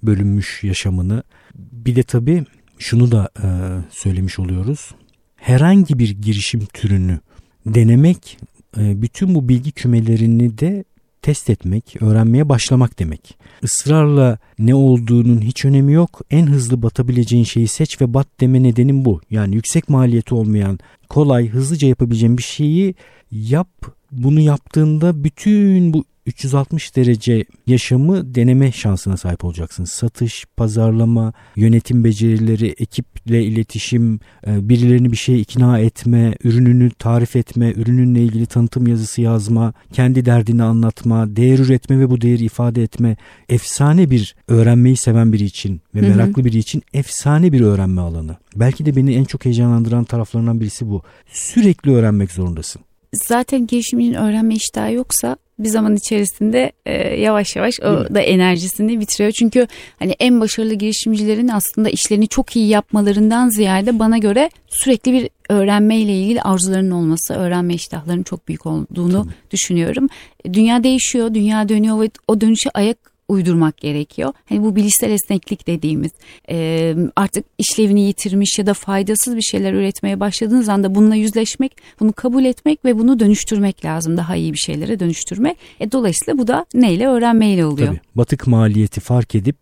bölünmüş 0.03 0.63
yaşamını. 0.63 1.23
Bir 1.55 1.95
de 1.95 2.03
tabii 2.03 2.43
şunu 2.79 3.11
da 3.11 3.29
e, 3.43 3.47
söylemiş 3.91 4.39
oluyoruz. 4.39 4.91
Herhangi 5.35 5.99
bir 5.99 6.09
girişim 6.09 6.65
türünü 6.65 7.19
denemek 7.65 8.37
bütün 8.75 9.35
bu 9.35 9.49
bilgi 9.49 9.71
kümelerini 9.71 10.57
de 10.57 10.83
test 11.21 11.49
etmek, 11.49 12.01
öğrenmeye 12.01 12.49
başlamak 12.49 12.99
demek. 12.99 13.37
Israrla 13.63 14.37
ne 14.59 14.75
olduğunun 14.75 15.41
hiç 15.41 15.65
önemi 15.65 15.93
yok. 15.93 16.21
En 16.31 16.47
hızlı 16.47 16.81
batabileceğin 16.81 17.43
şeyi 17.43 17.67
seç 17.67 18.01
ve 18.01 18.13
bat 18.13 18.27
deme 18.39 18.63
nedenim 18.63 19.05
bu. 19.05 19.21
Yani 19.29 19.55
yüksek 19.55 19.89
maliyeti 19.89 20.35
olmayan, 20.35 20.79
kolay, 21.09 21.47
hızlıca 21.49 21.87
yapabileceğin 21.87 22.37
bir 22.37 22.43
şeyi 22.43 22.95
yap. 23.31 23.69
Bunu 24.11 24.39
yaptığında 24.39 25.23
bütün 25.23 25.93
bu 25.93 26.05
360 26.27 26.95
derece 26.95 27.45
yaşamı 27.67 28.35
deneme 28.35 28.71
şansına 28.71 29.17
sahip 29.17 29.45
olacaksın. 29.45 29.83
Satış, 29.83 30.45
pazarlama, 30.57 31.33
yönetim 31.55 32.03
becerileri, 32.03 32.67
ekiple 32.67 33.43
iletişim, 33.43 34.19
e, 34.47 34.69
birilerini 34.69 35.11
bir 35.11 35.17
şeye 35.17 35.39
ikna 35.39 35.79
etme, 35.79 36.35
ürününü 36.43 36.89
tarif 36.91 37.35
etme, 37.35 37.71
ürününle 37.71 38.23
ilgili 38.23 38.45
tanıtım 38.45 38.87
yazısı 38.87 39.21
yazma, 39.21 39.73
kendi 39.93 40.25
derdini 40.25 40.63
anlatma, 40.63 41.35
değer 41.35 41.59
üretme 41.59 41.99
ve 41.99 42.09
bu 42.09 42.21
değeri 42.21 42.43
ifade 42.43 42.83
etme. 42.83 43.17
Efsane 43.49 44.11
bir 44.11 44.35
öğrenmeyi 44.47 44.97
seven 44.97 45.33
biri 45.33 45.43
için 45.43 45.81
ve 45.95 46.01
meraklı 46.01 46.45
biri 46.45 46.57
için 46.57 46.83
efsane 46.93 47.51
bir 47.51 47.61
öğrenme 47.61 48.01
alanı. 48.01 48.37
Belki 48.55 48.85
de 48.85 48.95
beni 48.95 49.15
en 49.15 49.23
çok 49.23 49.45
heyecanlandıran 49.45 50.03
taraflarından 50.03 50.59
birisi 50.59 50.89
bu. 50.89 51.01
Sürekli 51.27 51.91
öğrenmek 51.91 52.31
zorundasın. 52.31 52.86
Zaten 53.13 53.67
girişimcinin 53.67 54.13
öğrenme 54.13 54.55
iştahı 54.55 54.93
yoksa 54.93 55.37
bir 55.59 55.69
zaman 55.69 55.95
içerisinde 55.95 56.71
e, 56.85 56.93
yavaş 57.21 57.55
yavaş 57.55 57.79
o 57.79 58.15
da 58.15 58.19
enerjisini 58.19 58.99
bitiriyor. 58.99 59.31
Çünkü 59.31 59.67
hani 59.99 60.15
en 60.19 60.41
başarılı 60.41 60.73
girişimcilerin 60.73 61.47
aslında 61.47 61.89
işlerini 61.89 62.27
çok 62.27 62.55
iyi 62.55 62.67
yapmalarından 62.67 63.49
ziyade 63.49 63.99
bana 63.99 64.17
göre 64.17 64.49
sürekli 64.67 65.13
bir 65.13 65.29
öğrenme 65.49 65.97
ile 65.97 66.13
ilgili 66.19 66.41
arzularının 66.41 66.91
olması, 66.91 67.33
öğrenme 67.33 67.73
iştahlarının 67.73 68.23
çok 68.23 68.47
büyük 68.47 68.65
olduğunu 68.65 69.23
Tabii. 69.23 69.33
düşünüyorum. 69.51 70.07
Dünya 70.53 70.83
değişiyor, 70.83 71.33
dünya 71.33 71.69
dönüyor 71.69 72.01
ve 72.01 72.09
o 72.27 72.41
dönüşe 72.41 72.69
ayak 72.73 72.97
uydurmak 73.27 73.77
gerekiyor. 73.77 74.33
Hani 74.49 74.63
bu 74.63 74.75
bilişsel 74.75 75.11
esneklik 75.11 75.67
dediğimiz 75.67 76.11
e, 76.49 76.95
artık 77.15 77.45
işlevini 77.57 78.01
yitirmiş 78.01 78.59
ya 78.59 78.65
da 78.65 78.73
faydasız 78.73 79.35
bir 79.35 79.41
şeyler 79.41 79.73
üretmeye 79.73 80.19
başladığınız 80.19 80.69
anda 80.69 80.95
bununla 80.95 81.15
yüzleşmek, 81.15 81.77
bunu 81.99 82.13
kabul 82.13 82.45
etmek 82.45 82.85
ve 82.85 82.97
bunu 82.97 83.19
dönüştürmek 83.19 83.85
lazım. 83.85 84.17
Daha 84.17 84.35
iyi 84.35 84.53
bir 84.53 84.57
şeylere 84.57 84.99
dönüştürmek. 84.99 85.57
E, 85.79 85.91
dolayısıyla 85.91 86.37
bu 86.37 86.47
da 86.47 86.65
neyle? 86.73 87.07
Öğrenmeyle 87.07 87.65
oluyor. 87.65 87.87
Tabii. 87.87 87.99
Batık 88.15 88.47
maliyeti 88.47 88.99
fark 88.99 89.35
edip 89.35 89.57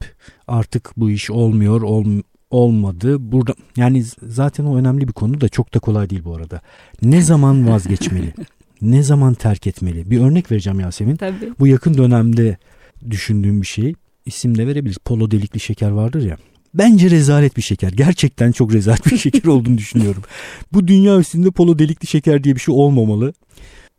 artık 0.47 0.91
bu 0.97 1.09
iş 1.09 1.31
olmuyor, 1.31 1.81
ol, 1.81 2.05
olmadı. 2.49 3.31
Burada 3.31 3.53
yani 3.77 4.03
zaten 4.23 4.65
o 4.65 4.77
önemli 4.77 5.07
bir 5.07 5.13
konu 5.13 5.41
da 5.41 5.49
çok 5.49 5.73
da 5.73 5.79
kolay 5.79 6.09
değil 6.09 6.21
bu 6.25 6.35
arada. 6.35 6.61
Ne 7.01 7.21
zaman 7.21 7.69
vazgeçmeli? 7.69 8.33
ne 8.81 9.03
zaman 9.03 9.33
terk 9.33 9.67
etmeli? 9.67 10.09
Bir 10.11 10.19
örnek 10.19 10.51
vereceğim 10.51 10.79
Yasemin. 10.79 11.15
Tabii. 11.15 11.53
Bu 11.59 11.67
yakın 11.67 11.97
dönemde 11.97 12.57
düşündüğüm 13.11 13.61
bir 13.61 13.67
şey. 13.67 13.93
İsim 14.25 14.57
de 14.57 14.67
verebiliriz. 14.67 14.97
Polo 14.97 15.31
delikli 15.31 15.59
şeker 15.59 15.89
vardır 15.89 16.25
ya. 16.25 16.37
Bence 16.73 17.09
rezalet 17.09 17.57
bir 17.57 17.61
şeker. 17.61 17.91
Gerçekten 17.91 18.51
çok 18.51 18.73
rezalet 18.73 19.05
bir 19.05 19.17
şeker 19.25 19.49
olduğunu 19.49 19.77
düşünüyorum. 19.77 20.23
Bu 20.73 20.87
dünya 20.87 21.19
üstünde 21.19 21.51
polo 21.51 21.79
delikli 21.79 22.07
şeker 22.07 22.43
diye 22.43 22.55
bir 22.55 22.59
şey 22.59 22.75
olmamalı. 22.75 23.33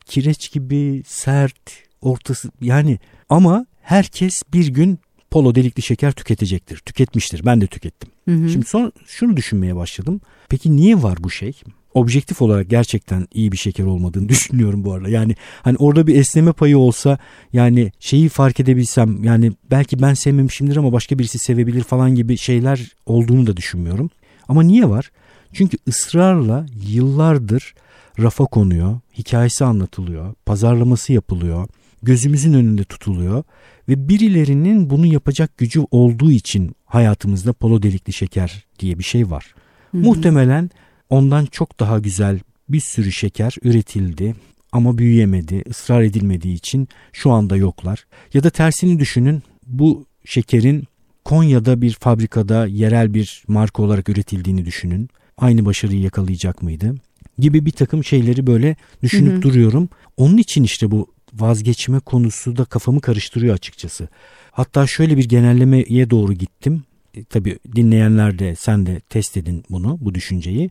Kireç 0.06 0.52
gibi 0.52 1.02
sert, 1.06 1.70
ortası 2.00 2.50
yani 2.60 2.98
ama 3.28 3.66
herkes 3.82 4.42
bir 4.52 4.68
gün 4.68 4.98
polo 5.30 5.54
delikli 5.54 5.82
şeker 5.82 6.12
tüketecektir. 6.12 6.78
Tüketmiştir. 6.78 7.46
Ben 7.46 7.60
de 7.60 7.66
tükettim. 7.66 8.10
Hı 8.28 8.34
hı. 8.34 8.48
Şimdi 8.48 8.66
son 8.66 8.92
şunu 9.06 9.36
düşünmeye 9.36 9.76
başladım. 9.76 10.20
Peki 10.48 10.76
niye 10.76 11.02
var 11.02 11.18
bu 11.20 11.30
şey? 11.30 11.52
Objektif 11.96 12.42
olarak 12.42 12.70
gerçekten 12.70 13.26
iyi 13.34 13.52
bir 13.52 13.56
şeker 13.56 13.84
olmadığını 13.84 14.28
düşünüyorum 14.28 14.84
bu 14.84 14.92
arada. 14.92 15.08
Yani 15.08 15.36
hani 15.62 15.76
orada 15.76 16.06
bir 16.06 16.14
esneme 16.14 16.52
payı 16.52 16.78
olsa 16.78 17.18
yani 17.52 17.92
şeyi 18.00 18.28
fark 18.28 18.60
edebilsem 18.60 19.24
yani 19.24 19.52
belki 19.70 20.02
ben 20.02 20.14
sevmemişimdir 20.14 20.76
ama 20.76 20.92
başka 20.92 21.18
birisi 21.18 21.38
sevebilir 21.38 21.82
falan 21.82 22.14
gibi 22.14 22.36
şeyler 22.36 22.94
olduğunu 23.06 23.46
da 23.46 23.56
düşünmüyorum. 23.56 24.10
Ama 24.48 24.62
niye 24.62 24.88
var? 24.88 25.10
Çünkü 25.52 25.76
ısrarla 25.88 26.66
yıllardır 26.86 27.74
rafa 28.18 28.44
konuyor, 28.44 29.00
hikayesi 29.18 29.64
anlatılıyor, 29.64 30.34
pazarlaması 30.46 31.12
yapılıyor, 31.12 31.68
gözümüzün 32.02 32.52
önünde 32.52 32.84
tutuluyor 32.84 33.44
ve 33.88 34.08
birilerinin 34.08 34.90
bunu 34.90 35.06
yapacak 35.06 35.58
gücü 35.58 35.80
olduğu 35.90 36.30
için 36.30 36.76
hayatımızda 36.84 37.52
polo 37.52 37.82
delikli 37.82 38.12
şeker 38.12 38.64
diye 38.78 38.98
bir 38.98 39.04
şey 39.04 39.30
var. 39.30 39.54
Hı 39.90 39.98
hı. 39.98 40.02
Muhtemelen 40.02 40.70
Ondan 41.10 41.46
çok 41.46 41.80
daha 41.80 41.98
güzel 41.98 42.40
bir 42.68 42.80
sürü 42.80 43.12
şeker 43.12 43.56
üretildi 43.62 44.34
ama 44.72 44.98
büyüyemedi, 44.98 45.64
ısrar 45.70 46.02
edilmediği 46.02 46.54
için 46.54 46.88
şu 47.12 47.30
anda 47.30 47.56
yoklar. 47.56 48.06
Ya 48.34 48.42
da 48.42 48.50
tersini 48.50 48.98
düşünün 48.98 49.42
bu 49.66 50.06
şekerin 50.25 50.84
Konya'da 51.25 51.80
bir 51.80 51.92
fabrikada 51.92 52.66
yerel 52.66 53.14
bir 53.14 53.44
marka 53.48 53.82
olarak 53.82 54.08
üretildiğini 54.08 54.64
düşünün. 54.64 55.08
Aynı 55.38 55.64
başarıyı 55.64 56.00
yakalayacak 56.00 56.62
mıydı? 56.62 56.94
Gibi 57.38 57.66
bir 57.66 57.70
takım 57.70 58.04
şeyleri 58.04 58.46
böyle 58.46 58.76
düşünüp 59.02 59.32
hı 59.32 59.36
hı. 59.36 59.42
duruyorum. 59.42 59.88
Onun 60.16 60.36
için 60.36 60.64
işte 60.64 60.90
bu 60.90 61.06
vazgeçme 61.34 62.00
konusu 62.00 62.56
da 62.56 62.64
kafamı 62.64 63.00
karıştırıyor 63.00 63.54
açıkçası. 63.54 64.08
Hatta 64.50 64.86
şöyle 64.86 65.16
bir 65.16 65.28
genellemeye 65.28 66.10
doğru 66.10 66.32
gittim. 66.32 66.82
E, 67.16 67.25
tabii 67.25 67.58
dinleyenler 67.76 68.38
de 68.38 68.56
sen 68.56 68.87
de 68.87 69.00
test 69.00 69.37
edin 69.37 69.64
bunu 69.70 69.99
bu 70.00 70.14
düşünceyi. 70.14 70.70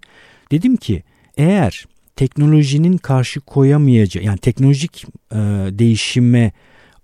Dedim 0.51 0.77
ki 0.77 1.03
eğer 1.37 1.85
teknolojinin 2.15 2.97
karşı 2.97 3.39
koyamayacağı 3.39 4.23
yani 4.23 4.37
teknolojik 4.37 5.05
e, 5.31 5.37
değişime 5.71 6.51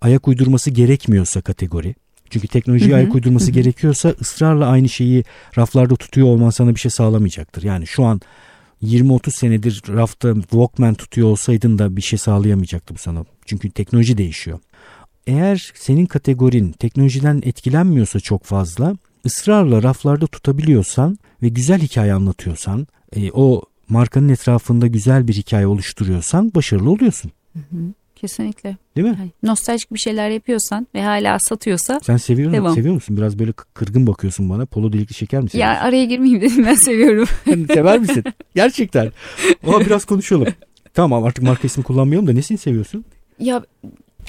ayak 0.02 0.28
uydurması 0.28 0.70
gerekmiyorsa 0.70 1.42
kategori 1.42 1.96
çünkü 2.32 2.48
teknolojiye 2.48 2.96
ayak 2.96 3.16
uydurması 3.16 3.52
gerekiyorsa 3.52 4.16
ısrarla 4.22 4.68
aynı 4.68 4.90
şeyi 4.90 5.24
raflarda 5.58 5.96
tutuyor 5.96 6.28
olman 6.28 6.50
sana 6.50 6.76
bir 6.76 6.80
şey 6.80 6.92
sağlamayacaktır. 6.92 7.64
Yani 7.64 7.88
şu 7.88 8.04
an 8.04 8.22
20-30 8.84 9.32
senedir 9.32 9.84
rafta 9.88 10.36
Walkman 10.36 10.94
tutuyor 10.94 11.28
olsaydın 11.28 11.80
da 11.80 11.96
bir 11.96 12.02
şey 12.02 12.20
sağlayamayacaktı 12.20 12.94
bu 12.96 13.00
sana. 13.00 13.26
Çünkü 13.46 13.70
teknoloji 13.70 14.18
değişiyor. 14.18 14.60
Eğer 15.28 15.72
senin 15.76 16.06
kategorin 16.06 16.72
teknolojiden 16.72 17.42
etkilenmiyorsa 17.46 18.20
çok 18.20 18.44
fazla 18.44 18.96
ısrarla 19.26 19.84
raflarda 19.84 20.28
tutabiliyorsan 20.28 21.18
ve 21.44 21.48
güzel 21.50 21.80
hikaye 21.82 22.14
anlatıyorsan, 22.14 22.88
e, 23.16 23.32
o 23.32 23.62
markanın 23.90 24.30
etrafında 24.30 24.88
güzel 24.88 25.28
bir 25.28 25.34
hikaye 25.34 25.68
oluşturuyorsan 25.68 26.52
başarılı 26.56 26.90
oluyorsun. 26.90 27.32
Hı 27.54 27.60
hı. 27.60 27.78
Kesinlikle. 28.16 28.78
Değil 28.96 29.08
mi? 29.08 29.16
Yani 29.20 29.32
nostaljik 29.44 29.94
bir 29.94 30.00
şeyler 30.00 30.30
yapıyorsan 30.30 30.88
ve 30.96 31.04
hala 31.04 31.40
satıyorsa 31.40 32.00
Sen 32.04 32.18
seviyor, 32.18 32.54
devam. 32.54 32.76
seviyor 32.76 32.94
musun? 32.94 33.18
Biraz 33.18 33.40
böyle 33.40 33.52
kırgın 33.74 34.08
bakıyorsun 34.08 34.50
bana. 34.50 34.66
Polo 34.66 34.94
delikli 34.94 35.14
şeker 35.14 35.42
mi 35.42 35.50
seviyorsun? 35.50 35.76
Ya 35.76 35.82
araya 35.82 36.06
girmeyeyim 36.06 36.42
dedim 36.42 36.66
ben 36.66 36.76
seviyorum. 36.76 37.28
Sever 37.68 38.00
misin? 38.00 38.24
Gerçekten. 38.56 39.12
Ama 39.68 39.80
biraz 39.80 40.06
konuşalım. 40.06 40.48
Tamam 40.94 41.24
artık 41.24 41.44
marka 41.44 41.68
ismi 41.68 41.84
kullanmayalım 41.84 42.28
da 42.28 42.34
nesini 42.34 42.58
seviyorsun? 42.58 43.06
Ya 43.40 43.64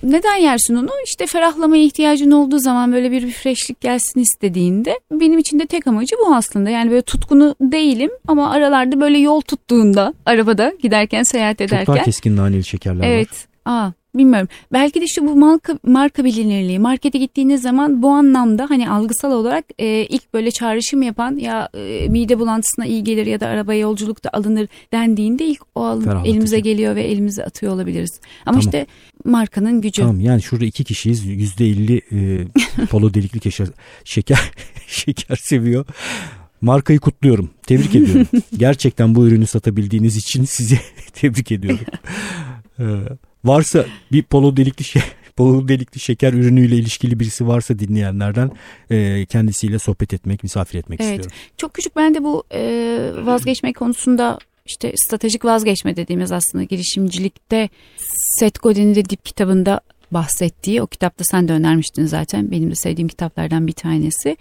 neden 0.03 0.37
yersin 0.37 0.75
onu? 0.75 0.91
İşte 1.05 1.27
ferahlamaya 1.27 1.83
ihtiyacın 1.85 2.31
olduğu 2.31 2.59
zaman 2.59 2.93
böyle 2.93 3.11
bir 3.11 3.31
freshlik 3.31 3.81
gelsin 3.81 4.21
istediğinde 4.21 5.01
benim 5.11 5.39
için 5.39 5.59
de 5.59 5.67
tek 5.67 5.87
amacı 5.87 6.17
bu 6.27 6.35
aslında. 6.35 6.71
Yani 6.71 6.91
böyle 6.91 7.03
tutkunu 7.03 7.57
değilim 7.61 8.11
ama 8.29 8.51
aralarda 8.51 9.01
böyle 9.01 9.19
yol 9.19 9.41
tuttuğunda 9.41 10.15
arabada 10.27 10.73
giderken 10.83 11.23
seyahat 11.23 11.61
ederken. 11.61 11.85
Çok 11.85 11.97
daha 11.97 12.05
keskin 12.05 12.37
naneli 12.37 12.65
şekerler 12.65 13.05
evet, 13.05 13.29
var. 13.29 13.37
Evet. 13.37 13.49
Aa, 13.65 13.91
bilmiyorum. 14.15 14.49
Belki 14.73 15.01
de 15.01 15.05
işte 15.05 15.23
bu 15.23 15.37
marka, 15.37 15.79
marka 15.83 16.25
bilinirliği. 16.25 16.79
Markete 16.79 17.19
gittiğiniz 17.19 17.63
zaman 17.63 18.03
bu 18.03 18.11
anlamda 18.11 18.71
hani 18.71 18.91
algısal 18.91 19.33
olarak 19.33 19.65
e, 19.79 19.87
ilk 19.87 20.35
böyle 20.35 20.51
çağrışım 20.51 21.03
yapan 21.03 21.37
ya 21.37 21.69
e, 21.75 22.09
mide 22.09 22.39
bulantısına 22.39 22.87
iyi 22.87 23.05
gelir 23.05 23.27
ya 23.27 23.41
da 23.41 23.47
araba 23.47 23.75
yolculukta 23.75 24.31
alınır 24.33 24.69
dendiğinde 24.93 25.47
ilk 25.47 25.63
o 25.75 25.85
alın, 25.85 26.25
elimize 26.25 26.61
geliyor 26.61 26.97
ve 26.97 27.03
elimize 27.03 27.45
atıyor 27.45 27.73
olabiliriz. 27.73 28.21
Ama 28.47 28.61
tamam. 28.61 28.61
işte 28.61 28.87
markanın 29.25 29.81
gücü. 29.81 30.03
Tamam 30.03 30.21
yani 30.21 30.43
şurada 30.43 30.65
iki 30.65 30.85
kişiyiz. 30.85 31.27
Yüzde 31.27 31.67
elli 31.67 32.03
e, 32.13 32.47
polo 32.91 33.15
delikli 33.15 33.53
şeker, 33.53 33.69
şeker, 34.05 34.53
şeker 34.87 35.37
seviyor. 35.37 35.87
Markayı 36.61 36.99
kutluyorum. 36.99 37.51
Tebrik 37.67 37.95
ediyorum. 37.95 38.27
Gerçekten 38.57 39.15
bu 39.15 39.27
ürünü 39.27 39.47
satabildiğiniz 39.47 40.17
için 40.17 40.45
sizi 40.45 40.79
tebrik 41.13 41.53
ediyorum. 41.53 41.85
Varsa 43.45 43.87
bir 44.13 44.23
polo 44.23 44.57
delikli 44.57 44.85
şey 44.85 45.03
polo 45.37 45.69
delikli 45.69 46.01
şeker 46.01 46.33
ürünüyle 46.33 46.77
ilişkili 46.77 47.21
birisi 47.21 47.47
varsa 47.47 47.79
dinleyenlerden 47.79 48.51
e, 48.91 49.27
kendisiyle 49.27 49.79
sohbet 49.79 50.15
etmek, 50.15 50.43
misafir 50.43 50.79
etmek 50.79 51.01
evet. 51.01 51.11
istiyorum. 51.11 51.37
Çok 51.57 51.75
küçük 51.75 51.97
ben 51.97 52.15
de 52.15 52.25
bu 52.25 52.45
e, 52.55 52.63
vazgeçme 53.17 53.73
konusunda 53.73 54.39
işte 54.67 54.93
stratejik 54.97 55.45
vazgeçme 55.45 55.97
dediğimiz 55.97 56.33
aslında 56.33 56.65
girişimcilikte 56.65 57.69
Seth 58.39 58.63
Godin'in 58.63 58.95
de 58.95 59.05
dip 59.05 59.25
kitabında 59.25 59.81
bahsettiği 60.11 60.83
o 60.83 60.87
kitapta 60.87 61.25
sen 61.25 61.49
de 61.49 61.53
önermiştin 61.53 62.07
zaten 62.07 62.51
benim 62.51 62.71
de 62.71 62.75
sevdiğim 62.75 63.09
kitaplardan 63.09 63.67
bir 63.67 63.73
tanesi. 63.73 64.37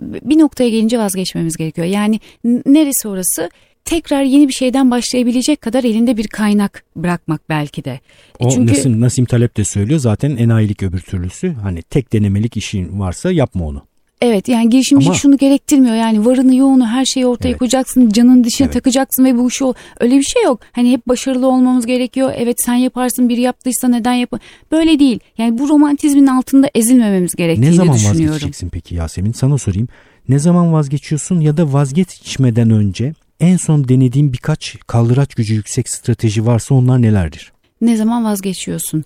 Bir 0.00 0.38
noktaya 0.38 0.70
gelince 0.70 0.98
vazgeçmemiz 0.98 1.56
gerekiyor. 1.56 1.86
Yani 1.86 2.20
neresi 2.44 3.08
orası? 3.08 3.50
Tekrar 3.84 4.22
yeni 4.22 4.48
bir 4.48 4.52
şeyden 4.52 4.90
başlayabilecek 4.90 5.60
kadar 5.60 5.84
elinde 5.84 6.16
bir 6.16 6.28
kaynak 6.28 6.84
bırakmak 6.96 7.48
belki 7.48 7.84
de. 7.84 8.00
O 8.38 8.50
Çünkü... 8.50 8.72
Nasim, 8.72 9.00
Nasim 9.00 9.24
Talep 9.24 9.56
de 9.56 9.64
söylüyor 9.64 10.00
zaten 10.00 10.36
enayilik 10.36 10.82
öbür 10.82 11.00
türlüsü. 11.00 11.52
Hani 11.52 11.82
tek 11.82 12.12
denemelik 12.12 12.56
işin 12.56 13.00
varsa 13.00 13.32
yapma 13.32 13.66
onu. 13.66 13.82
Evet 14.20 14.48
yani 14.48 14.70
girişimcilik 14.70 15.10
Ama, 15.10 15.18
şunu 15.18 15.38
gerektirmiyor 15.38 15.94
yani 15.94 16.26
varını 16.26 16.54
yoğunu 16.54 16.86
her 16.86 17.04
şeyi 17.04 17.26
ortaya 17.26 17.48
evet. 17.48 17.58
koyacaksın 17.58 18.08
canın 18.08 18.44
dışına 18.44 18.64
evet. 18.64 18.74
takacaksın 18.74 19.24
ve 19.24 19.38
bu 19.38 19.48
işi 19.48 19.64
öyle 20.00 20.16
bir 20.16 20.22
şey 20.22 20.42
yok. 20.42 20.60
Hani 20.72 20.92
hep 20.92 21.08
başarılı 21.08 21.46
olmamız 21.46 21.86
gerekiyor 21.86 22.32
evet 22.36 22.56
sen 22.64 22.74
yaparsın 22.74 23.28
biri 23.28 23.40
yaptıysa 23.40 23.88
neden 23.88 24.12
yap 24.12 24.32
böyle 24.72 24.98
değil 24.98 25.20
yani 25.38 25.58
bu 25.58 25.68
romantizmin 25.68 26.26
altında 26.26 26.70
ezilmememiz 26.74 27.34
gerektiğini 27.34 27.66
düşünüyorum. 27.66 27.94
Ne 27.94 27.98
zaman 27.98 28.20
vazgeçeceksin 28.20 28.68
peki 28.68 28.94
Yasemin 28.94 29.32
sana 29.32 29.58
sorayım 29.58 29.88
ne 30.28 30.38
zaman 30.38 30.72
vazgeçiyorsun 30.72 31.40
ya 31.40 31.56
da 31.56 31.72
vazgeçmeden 31.72 32.70
önce 32.70 33.14
en 33.44 33.56
son 33.56 33.88
denediğin 33.88 34.32
birkaç 34.32 34.76
kaldıraç 34.86 35.34
gücü 35.34 35.54
yüksek 35.54 35.88
strateji 35.88 36.46
varsa 36.46 36.74
onlar 36.74 37.02
nelerdir? 37.02 37.52
Ne 37.80 37.96
zaman 37.96 38.24
vazgeçiyorsun? 38.24 39.04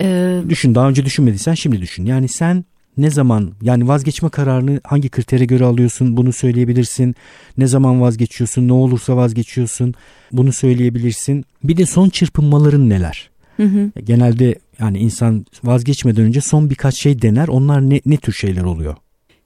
Ee... 0.00 0.40
Düşün 0.48 0.74
daha 0.74 0.88
önce 0.88 1.04
düşünmediysen 1.04 1.54
şimdi 1.54 1.80
düşün. 1.80 2.06
Yani 2.06 2.28
sen 2.28 2.64
Ne 2.98 3.10
zaman 3.10 3.52
yani 3.62 3.88
vazgeçme 3.88 4.28
kararını 4.28 4.80
hangi 4.84 5.08
kritere 5.08 5.44
göre 5.44 5.64
alıyorsun 5.64 6.16
bunu 6.16 6.32
söyleyebilirsin. 6.32 7.14
Ne 7.58 7.66
zaman 7.66 8.00
vazgeçiyorsun 8.00 8.68
ne 8.68 8.72
olursa 8.72 9.16
vazgeçiyorsun 9.16 9.94
bunu 10.32 10.52
söyleyebilirsin. 10.52 11.44
Bir 11.64 11.76
de 11.76 11.86
son 11.86 12.08
çırpınmaların 12.08 12.88
neler? 12.88 13.30
Hı 13.56 13.62
hı. 13.62 13.90
Genelde 14.04 14.54
yani 14.80 14.98
insan 14.98 15.46
vazgeçmeden 15.64 16.24
önce 16.24 16.40
son 16.40 16.70
birkaç 16.70 16.94
şey 16.94 17.22
dener. 17.22 17.48
Onlar 17.48 17.90
ne, 17.90 18.00
ne 18.06 18.16
tür 18.16 18.32
şeyler 18.32 18.62
oluyor? 18.62 18.96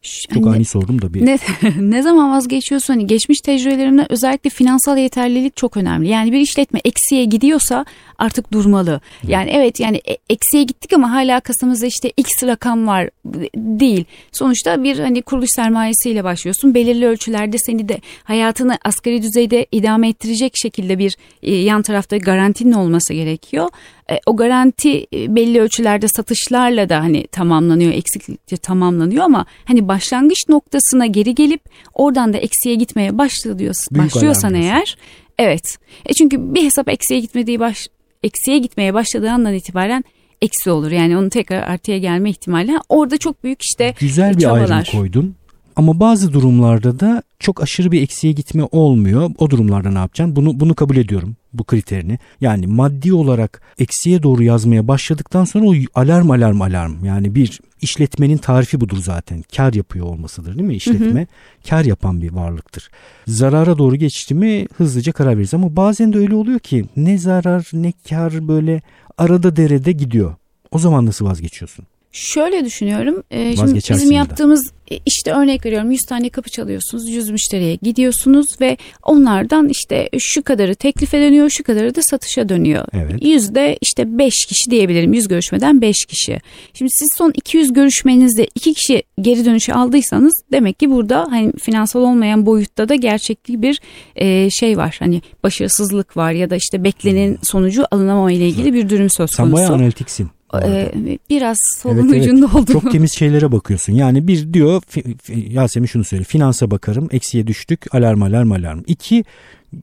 Çok 0.05 0.47
hani, 0.47 0.57
ani 0.57 0.65
sordum 0.65 1.03
da 1.03 1.15
bir. 1.15 1.27
Ne, 1.27 1.39
ne 1.79 2.03
zaman 2.03 2.31
vazgeçiyorsun? 2.31 2.95
Hani 2.95 3.07
geçmiş 3.07 3.41
tecrübelerinde 3.41 4.07
özellikle 4.09 4.51
finansal 4.51 4.99
yeterlilik 4.99 5.57
çok 5.57 5.77
önemli. 5.77 6.09
Yani 6.09 6.33
bir 6.33 6.41
işletme 6.41 6.81
eksiye 6.85 7.25
gidiyorsa 7.25 7.85
artık 8.19 8.53
durmalı. 8.53 9.01
Yani 9.29 9.51
evet 9.51 9.81
yani 9.81 9.97
e, 9.97 10.17
eksiye 10.31 10.63
gittik 10.63 10.93
ama 10.93 11.11
hala 11.11 11.41
kasamızda 11.41 11.87
işte 11.87 12.13
x 12.17 12.31
rakam 12.43 12.87
var 12.87 13.11
değil. 13.57 14.05
Sonuçta 14.33 14.83
bir 14.83 14.99
hani 14.99 15.23
kuruluş 15.23 15.51
sermayesiyle 15.57 16.25
başlıyorsun. 16.25 16.75
Belirli 16.75 17.07
ölçülerde 17.07 17.59
seni 17.59 17.89
de 17.89 18.01
hayatını 18.25 18.79
asgari 18.85 19.23
düzeyde 19.23 19.67
idame 19.73 20.09
ettirecek 20.09 20.53
şekilde 20.57 20.99
bir 20.99 21.17
e, 21.43 21.55
yan 21.55 21.83
tarafta 21.83 22.17
garantinin 22.17 22.73
olması 22.73 23.15
gerekiyor. 23.15 23.69
E, 24.11 24.21
o 24.27 24.37
garanti 24.37 25.07
belli 25.13 25.61
ölçülerde 25.61 26.09
satışlarla 26.09 26.89
da 26.89 27.01
hani 27.01 27.27
tamamlanıyor, 27.27 27.93
eksiklikçe 27.93 28.57
tamamlanıyor 28.57 29.25
ama 29.25 29.47
hani 29.65 29.89
başlangıç 29.89 30.49
noktasına 30.49 31.07
geri 31.07 31.35
gelip 31.35 31.61
oradan 31.95 32.33
da 32.33 32.39
eksiye 32.39 32.75
gitmeye 32.75 33.19
başlıyorsan, 33.19 33.99
başlıyorsan 33.99 34.55
eğer 34.55 34.97
evet. 35.39 35.79
E 36.07 36.13
çünkü 36.15 36.55
bir 36.55 36.65
hesap 36.65 36.89
eksiye 36.89 37.21
gitmediği 37.21 37.61
baş 37.61 37.87
eksiye 38.23 38.59
gitmeye 38.59 38.95
başladığı 38.95 39.31
andan 39.31 39.55
itibaren 39.55 40.05
eksi 40.43 40.71
olur. 40.71 40.91
Yani 40.91 41.17
onun 41.17 41.29
tekrar 41.29 41.63
artıya 41.63 41.99
gelme 41.99 42.31
ihtimali. 42.31 42.79
Orada 42.89 43.17
çok 43.17 43.45
büyük 43.45 43.63
işte 43.63 43.95
Güzel 44.01 44.37
bir 44.37 44.41
çabalar. 44.43 44.71
ayrım 44.71 45.01
koydun. 45.01 45.35
Ama 45.77 46.01
bazı 46.01 46.33
durumlarda 46.33 47.01
da 47.01 47.23
çok 47.39 47.63
aşırı 47.63 47.93
bir 47.93 48.03
eksiye 48.03 48.33
gitme 48.33 48.65
olmuyor. 48.73 49.31
O 49.39 49.51
durumlarda 49.51 49.91
ne 49.91 49.99
yapacaksın? 49.99 50.37
Bunu 50.37 50.61
bunu 50.61 50.75
kabul 50.75 50.97
ediyorum 50.97 51.37
bu 51.53 51.65
kriterini. 51.65 52.19
Yani 52.41 52.67
maddi 52.67 53.15
olarak 53.15 53.63
eksiye 53.79 54.23
doğru 54.23 54.43
yazmaya 54.43 54.89
başladıktan 54.89 55.45
sonra 55.45 55.67
o 55.67 55.75
alarm 55.95 56.31
alarm 56.31 56.63
alarm. 56.63 57.05
Yani 57.05 57.35
bir 57.35 57.61
işletmenin 57.81 58.37
tarifi 58.37 58.81
budur 58.81 58.99
zaten. 59.03 59.45
Kar 59.57 59.73
yapıyor 59.73 60.07
olmasıdır 60.07 60.57
değil 60.57 60.69
mi 60.69 60.75
işletme? 60.75 61.21
Hı 61.21 61.25
hı. 61.25 61.27
Kar 61.69 61.85
yapan 61.85 62.23
bir 62.23 62.33
varlıktır. 62.33 62.91
Zarara 63.27 63.79
doğru 63.79 63.97
geçti 63.97 64.35
mi 64.35 64.67
hızlıca 64.77 65.13
karar 65.13 65.37
veririz. 65.37 65.55
Ama 65.55 65.77
bazen 65.77 66.13
de 66.13 66.19
öyle 66.19 66.35
oluyor 66.35 66.59
ki 66.59 66.85
ne 66.97 67.19
zarar 67.19 67.71
ne 67.73 67.93
kar 68.09 68.49
böyle 68.49 68.83
arada 69.19 69.57
derede 69.57 69.93
gidiyor. 69.93 70.35
O 70.71 70.79
zaman 70.79 71.07
nasıl 71.07 71.25
vazgeçiyorsun? 71.25 71.87
Şöyle 72.15 72.65
düşünüyorum. 72.65 73.23
E, 73.31 73.57
şimdi 73.57 73.75
bizim 73.75 74.13
yaptığımız 74.13 74.73
e, 74.91 74.99
işte 75.07 75.33
örnek 75.33 75.67
veriyorum 75.67 75.91
100 75.91 76.01
tane 76.01 76.29
kapı 76.29 76.51
çalıyorsunuz 76.51 77.09
100 77.09 77.31
müşteriye 77.31 77.75
gidiyorsunuz 77.75 78.47
ve 78.61 78.77
onlardan 79.03 79.69
işte 79.69 80.09
şu 80.19 80.43
kadarı 80.43 80.75
teklife 80.75 81.21
dönüyor 81.21 81.51
şu 81.51 81.65
kadarı 81.65 81.95
da 81.95 82.01
satışa 82.03 82.49
dönüyor. 82.49 82.85
Evet. 82.93 83.25
Yüzde 83.25 83.79
işte 83.81 84.19
5 84.19 84.35
kişi 84.49 84.71
diyebilirim 84.71 85.13
100 85.13 85.29
görüşmeden 85.29 85.81
5 85.81 86.05
kişi. 86.05 86.41
Şimdi 86.75 86.91
siz 86.91 87.09
son 87.19 87.33
200 87.35 87.73
görüşmenizde 87.73 88.49
2 88.55 88.75
kişi 88.75 89.03
geri 89.21 89.45
dönüşü 89.45 89.73
aldıysanız 89.73 90.43
demek 90.53 90.79
ki 90.79 90.91
burada 90.91 91.27
hani 91.31 91.53
finansal 91.53 92.01
olmayan 92.01 92.47
boyutta 92.47 92.89
da 92.89 92.95
gerçekli 92.95 93.63
bir 93.63 93.81
e, 94.17 94.51
şey 94.51 94.77
var. 94.77 94.97
Hani 94.99 95.23
başarısızlık 95.43 96.17
var 96.17 96.33
ya 96.33 96.51
da 96.51 96.57
işte 96.57 96.85
beklenenin 96.85 97.35
hmm. 97.35 97.45
sonucu 97.45 97.85
alınamama 97.91 98.33
ile 98.33 98.49
ilgili 98.49 98.75
bir 98.75 98.89
durum 98.89 99.11
söz 99.11 99.17
konusu. 99.17 99.37
Sen 99.37 99.53
bayağı 99.53 99.73
analitiksin. 99.73 100.31
Ee, 100.63 101.19
biraz 101.31 101.59
solun 101.79 102.13
evet, 102.13 102.23
ucunda 102.23 102.47
evet. 102.47 102.55
oldum. 102.55 102.73
Çok 102.73 102.93
temiz 102.93 103.13
şeylere 103.13 103.53
bakıyorsun. 103.53 103.93
Yani 103.93 104.29
bir 104.29 104.53
diyor 104.53 104.83
Yasemin 105.29 105.87
şunu 105.87 106.05
söyle. 106.05 106.25
Finansa 106.25 106.71
bakarım. 106.71 107.09
Eksiye 107.11 107.47
düştük. 107.47 107.95
Alarm 107.95 108.23
alarm 108.23 108.53
alarm. 108.53 108.81
İki 108.87 109.25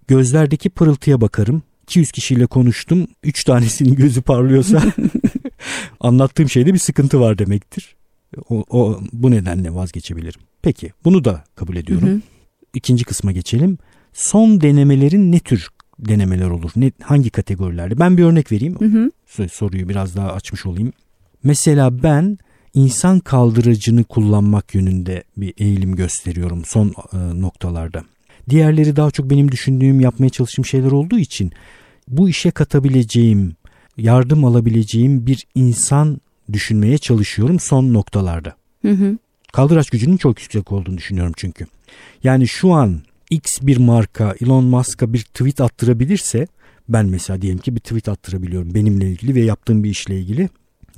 gözlerdeki 0.07 0.69
pırıltıya 0.69 1.21
bakarım. 1.21 1.63
200 1.83 2.11
kişiyle 2.11 2.45
konuştum. 2.45 3.07
3 3.23 3.43
tanesinin 3.43 3.95
gözü 3.95 4.21
parlıyorsa 4.21 4.83
anlattığım 5.99 6.49
şeyde 6.49 6.73
bir 6.73 6.79
sıkıntı 6.79 7.19
var 7.19 7.37
demektir. 7.37 7.95
O, 8.49 8.63
o 8.69 8.99
bu 9.13 9.31
nedenle 9.31 9.73
vazgeçebilirim. 9.73 10.41
Peki 10.61 10.91
bunu 11.05 11.25
da 11.25 11.43
kabul 11.55 11.75
ediyorum. 11.75 12.07
Hı 12.07 12.13
hı. 12.13 12.21
İkinci 12.73 13.05
kısma 13.05 13.31
geçelim. 13.31 13.77
Son 14.13 14.61
denemelerin 14.61 15.31
ne 15.31 15.39
tür 15.39 15.67
denemeler 16.01 16.49
olur? 16.49 16.71
Ne, 16.75 16.91
hangi 17.03 17.29
kategorilerde? 17.29 17.99
Ben 17.99 18.17
bir 18.17 18.23
örnek 18.23 18.51
vereyim. 18.51 18.75
Hı 18.79 18.85
hı. 18.85 19.49
Soruyu 19.49 19.89
biraz 19.89 20.15
daha 20.15 20.33
açmış 20.33 20.65
olayım. 20.65 20.93
Mesela 21.43 22.03
ben 22.03 22.37
insan 22.73 23.19
kaldırıcını 23.19 24.03
kullanmak 24.03 24.75
yönünde 24.75 25.23
bir 25.37 25.53
eğilim 25.57 25.95
gösteriyorum 25.95 26.65
son 26.65 26.87
e, 26.87 27.41
noktalarda. 27.41 28.03
Diğerleri 28.49 28.95
daha 28.95 29.11
çok 29.11 29.29
benim 29.29 29.51
düşündüğüm, 29.51 29.99
yapmaya 29.99 30.29
çalıştığım 30.29 30.65
şeyler 30.65 30.91
olduğu 30.91 31.19
için 31.19 31.51
bu 32.07 32.29
işe 32.29 32.51
katabileceğim, 32.51 33.55
yardım 33.97 34.45
alabileceğim 34.45 35.25
bir 35.27 35.47
insan 35.55 36.21
düşünmeye 36.53 36.97
çalışıyorum 36.97 37.59
son 37.59 37.93
noktalarda. 37.93 38.55
Hı 38.81 38.91
hı. 38.91 39.17
Kaldıraç 39.53 39.89
gücünün 39.89 40.17
çok 40.17 40.41
yüksek 40.41 40.71
olduğunu 40.71 40.97
düşünüyorum 40.97 41.33
çünkü. 41.37 41.65
Yani 42.23 42.47
şu 42.47 42.73
an 42.73 43.01
X 43.31 43.43
bir 43.61 43.77
marka 43.77 44.35
Elon 44.41 44.63
Musk'a 44.63 45.13
bir 45.13 45.19
tweet 45.19 45.61
attırabilirse 45.61 46.47
ben 46.89 47.05
mesela 47.05 47.41
diyelim 47.41 47.59
ki 47.59 47.75
bir 47.75 47.79
tweet 47.79 48.09
attırabiliyorum 48.09 48.73
benimle 48.73 49.09
ilgili 49.11 49.35
ve 49.35 49.41
yaptığım 49.41 49.83
bir 49.83 49.89
işle 49.89 50.19
ilgili 50.19 50.49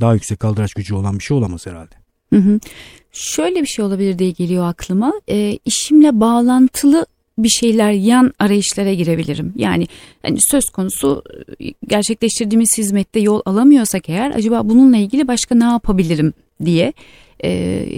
daha 0.02 0.14
yüksek 0.14 0.40
kaldıraç 0.40 0.74
gücü 0.74 0.94
olan 0.96 1.20
bir 1.20 1.24
şey 1.24 1.38
olamaz 1.38 1.66
herhalde. 1.68 1.96
Hı 2.34 2.40
hı. 2.40 2.60
Şöyle 3.12 3.62
bir 3.62 3.68
şey 3.68 3.86
olabilir 3.86 4.20
diye 4.20 4.32
geliyor 4.32 4.68
aklıma. 4.68 5.14
E, 5.30 5.60
işimle 5.66 6.20
bağlantılı 6.20 7.06
bir 7.38 7.50
şeyler 7.50 7.92
yan 7.92 8.34
arayışlara 8.40 8.94
girebilirim. 8.94 9.54
Yani 9.56 9.88
hani 10.22 10.38
söz 10.42 10.66
konusu 10.66 11.24
e, 11.62 11.74
gerçekleştirdiğimiz 11.88 12.78
hizmette 12.78 13.20
yol 13.20 13.42
alamıyorsak 13.46 14.10
eğer 14.10 14.32
acaba 14.32 14.70
bununla 14.70 14.98
ilgili 14.98 15.28
başka 15.28 15.56
ne 15.56 15.64
yapabilirim 15.64 16.34
diye 16.66 16.94
e, 17.44 17.50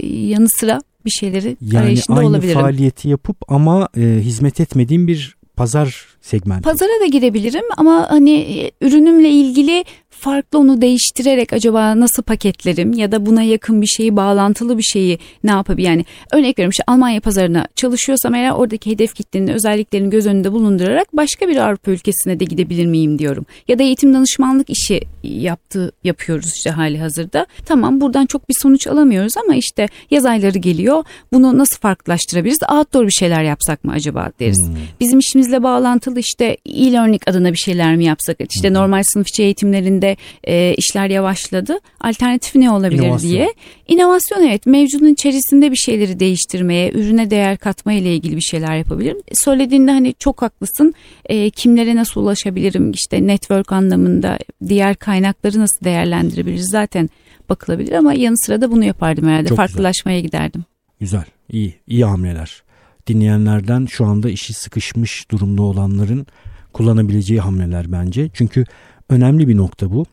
yanı 0.02 0.46
sıra 0.48 0.80
bir 1.06 1.10
şeyleri 1.10 1.56
yani 1.60 1.78
arayışında 1.78 2.20
olabilirim. 2.20 2.48
Yani 2.48 2.58
aynı 2.58 2.66
faaliyeti 2.66 3.08
yapıp 3.08 3.36
ama 3.48 3.88
e, 3.96 4.00
hizmet 4.00 4.60
etmediğim 4.60 5.06
bir 5.06 5.36
pazar 5.56 6.06
segmenti. 6.20 6.62
Pazara 6.62 7.00
da 7.00 7.06
girebilirim 7.06 7.64
ama 7.76 8.06
hani 8.10 8.32
e, 8.34 8.70
ürünümle 8.80 9.30
ilgili 9.30 9.84
farklı 10.18 10.58
onu 10.58 10.80
değiştirerek 10.80 11.52
acaba 11.52 12.00
nasıl 12.00 12.22
paketlerim 12.22 12.92
ya 12.92 13.12
da 13.12 13.26
buna 13.26 13.42
yakın 13.42 13.82
bir 13.82 13.86
şeyi 13.86 14.16
bağlantılı 14.16 14.78
bir 14.78 14.82
şeyi 14.82 15.18
ne 15.44 15.50
yapabilirim 15.50 15.86
yani 15.86 16.04
örnek 16.32 16.58
veriyorum 16.58 16.70
işte 16.70 16.84
Almanya 16.86 17.20
pazarına 17.20 17.66
çalışıyorsam 17.76 18.34
eğer 18.34 18.50
oradaki 18.50 18.90
hedef 18.90 19.14
kitlenin 19.14 19.48
özelliklerini 19.48 20.10
göz 20.10 20.26
önünde 20.26 20.52
bulundurarak 20.52 21.16
başka 21.16 21.48
bir 21.48 21.56
Avrupa 21.56 21.90
ülkesine 21.90 22.40
de 22.40 22.44
gidebilir 22.44 22.86
miyim 22.86 23.18
diyorum. 23.18 23.46
Ya 23.68 23.78
da 23.78 23.82
eğitim 23.82 24.14
danışmanlık 24.14 24.70
işi 24.70 25.00
yaptı 25.22 25.92
yapıyoruz 26.04 26.52
işte 26.56 26.70
hali 26.70 26.98
hazırda. 26.98 27.46
Tamam 27.66 28.00
buradan 28.00 28.26
çok 28.26 28.48
bir 28.48 28.54
sonuç 28.62 28.86
alamıyoruz 28.86 29.32
ama 29.44 29.54
işte 29.54 29.88
yaz 30.10 30.26
ayları 30.26 30.58
geliyor. 30.58 31.04
Bunu 31.32 31.58
nasıl 31.58 31.78
farklılaştırabiliriz? 31.78 32.58
Outdoor 32.72 33.06
bir 33.06 33.12
şeyler 33.18 33.42
yapsak 33.42 33.84
mı 33.84 33.92
acaba 33.92 34.32
deriz. 34.40 34.68
Hmm. 34.68 34.76
bizim 35.00 35.18
işimizle 35.18 35.62
bağlantılı 35.62 36.20
işte 36.20 36.56
e-learning 36.66 37.22
adına 37.26 37.52
bir 37.52 37.58
şeyler 37.58 37.96
mi 37.96 38.04
yapsak? 38.04 38.36
İşte 38.40 38.68
hmm. 38.68 38.74
normal 38.74 39.02
sınıf 39.12 39.28
içi 39.28 39.42
eğitimlerinde 39.42 40.05
de 40.06 40.16
e, 40.44 40.74
işler 40.74 41.10
yavaşladı. 41.10 41.78
Alternatif 42.00 42.54
ne 42.54 42.70
olabilir 42.70 43.02
İnovasyon. 43.02 43.30
diye. 43.30 43.54
İnovasyon 43.88 44.42
evet 44.46 44.66
mevcudun 44.66 45.06
içerisinde 45.06 45.70
bir 45.70 45.76
şeyleri 45.76 46.20
değiştirmeye, 46.20 46.90
ürüne 46.92 47.30
değer 47.30 47.56
katma 47.58 47.92
ile 47.92 48.14
ilgili 48.14 48.36
bir 48.36 48.40
şeyler 48.40 48.76
yapabilirim. 48.76 49.18
Söylediğinde 49.32 49.90
hani 49.90 50.14
çok 50.18 50.42
haklısın. 50.42 50.94
E, 51.24 51.50
kimlere 51.50 51.96
nasıl 51.96 52.20
ulaşabilirim? 52.20 52.90
İşte 52.92 53.26
network 53.26 53.72
anlamında 53.72 54.38
diğer 54.68 54.96
kaynakları 54.96 55.60
nasıl 55.60 55.84
değerlendirebiliriz? 55.84 56.68
Zaten 56.70 57.10
bakılabilir 57.48 57.92
ama 57.92 58.14
yanı 58.14 58.38
sıra 58.38 58.60
da 58.60 58.70
bunu 58.70 58.84
yapardım 58.84 59.28
herhalde. 59.28 59.48
Çok 59.48 59.56
Farklılaşmaya 59.56 60.20
güzel. 60.20 60.26
giderdim. 60.28 60.64
Güzel, 61.00 61.24
iyi, 61.52 61.74
iyi 61.86 62.04
hamleler. 62.04 62.62
Dinleyenlerden 63.06 63.86
şu 63.86 64.04
anda 64.04 64.30
işi 64.30 64.52
sıkışmış 64.54 65.30
durumda 65.30 65.62
olanların 65.62 66.26
kullanabileceği 66.72 67.40
hamleler 67.40 67.92
bence. 67.92 68.30
Çünkü 68.34 68.64
Önemli 69.08 69.48
bir 69.48 69.56
nokta 69.56 69.92
bu. 69.92 70.06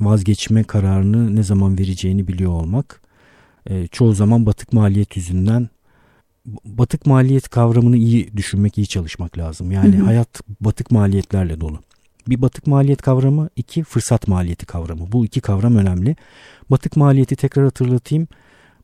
Vazgeçme 0.00 0.64
kararını 0.64 1.36
ne 1.36 1.42
zaman 1.42 1.78
vereceğini 1.78 2.28
biliyor 2.28 2.52
olmak. 2.52 3.00
E, 3.66 3.86
çoğu 3.86 4.12
zaman 4.12 4.46
batık 4.46 4.72
maliyet 4.72 5.16
yüzünden 5.16 5.68
batık 6.64 7.06
maliyet 7.06 7.48
kavramını 7.48 7.96
iyi 7.96 8.36
düşünmek, 8.36 8.78
iyi 8.78 8.86
çalışmak 8.86 9.38
lazım. 9.38 9.70
Yani 9.70 9.96
hı 9.96 10.00
hı. 10.00 10.04
hayat 10.04 10.40
batık 10.60 10.90
maliyetlerle 10.90 11.60
dolu. 11.60 11.80
Bir 12.28 12.42
batık 12.42 12.66
maliyet 12.66 13.02
kavramı, 13.02 13.48
iki 13.56 13.84
fırsat 13.84 14.28
maliyeti 14.28 14.66
kavramı. 14.66 15.12
Bu 15.12 15.24
iki 15.24 15.40
kavram 15.40 15.76
önemli. 15.76 16.16
Batık 16.70 16.96
maliyeti 16.96 17.36
tekrar 17.36 17.64
hatırlatayım. 17.64 18.28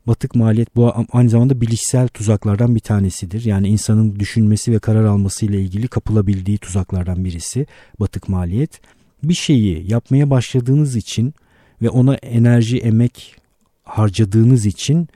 Batık 0.06 0.34
maliyet 0.34 0.76
bu 0.76 0.94
aynı 1.12 1.30
zamanda 1.30 1.60
bilişsel 1.60 2.08
tuzaklardan 2.08 2.74
bir 2.74 2.80
tanesidir. 2.80 3.44
Yani 3.44 3.68
insanın 3.68 4.18
düşünmesi 4.20 4.72
ve 4.72 4.78
karar 4.78 5.04
alması 5.04 5.46
ile 5.46 5.60
ilgili 5.60 5.88
kapılabildiği 5.88 6.58
tuzaklardan 6.58 7.24
birisi 7.24 7.66
batık 8.00 8.28
maliyet 8.28 8.80
bir 9.22 9.34
şeyi 9.34 9.90
yapmaya 9.90 10.30
başladığınız 10.30 10.96
için 10.96 11.34
ve 11.82 11.90
ona 11.90 12.14
enerji, 12.14 12.78
emek 12.78 13.36
harcadığınız 13.82 14.66
için 14.66 15.08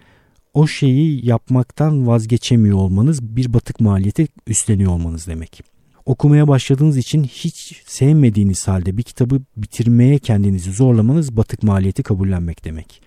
o 0.54 0.66
şeyi 0.66 1.26
yapmaktan 1.26 2.06
vazgeçemiyor 2.06 2.76
olmanız 2.78 3.22
bir 3.22 3.52
batık 3.52 3.80
maliyeti 3.80 4.28
üstleniyor 4.46 4.92
olmanız 4.92 5.26
demek. 5.26 5.62
Okumaya 6.06 6.48
başladığınız 6.48 6.96
için 6.96 7.24
hiç 7.24 7.82
sevmediğiniz 7.86 8.68
halde 8.68 8.96
bir 8.96 9.02
kitabı 9.02 9.40
bitirmeye 9.56 10.18
kendinizi 10.18 10.72
zorlamanız 10.72 11.36
batık 11.36 11.62
maliyeti 11.62 12.02
kabullenmek 12.02 12.64
demek. 12.64 13.02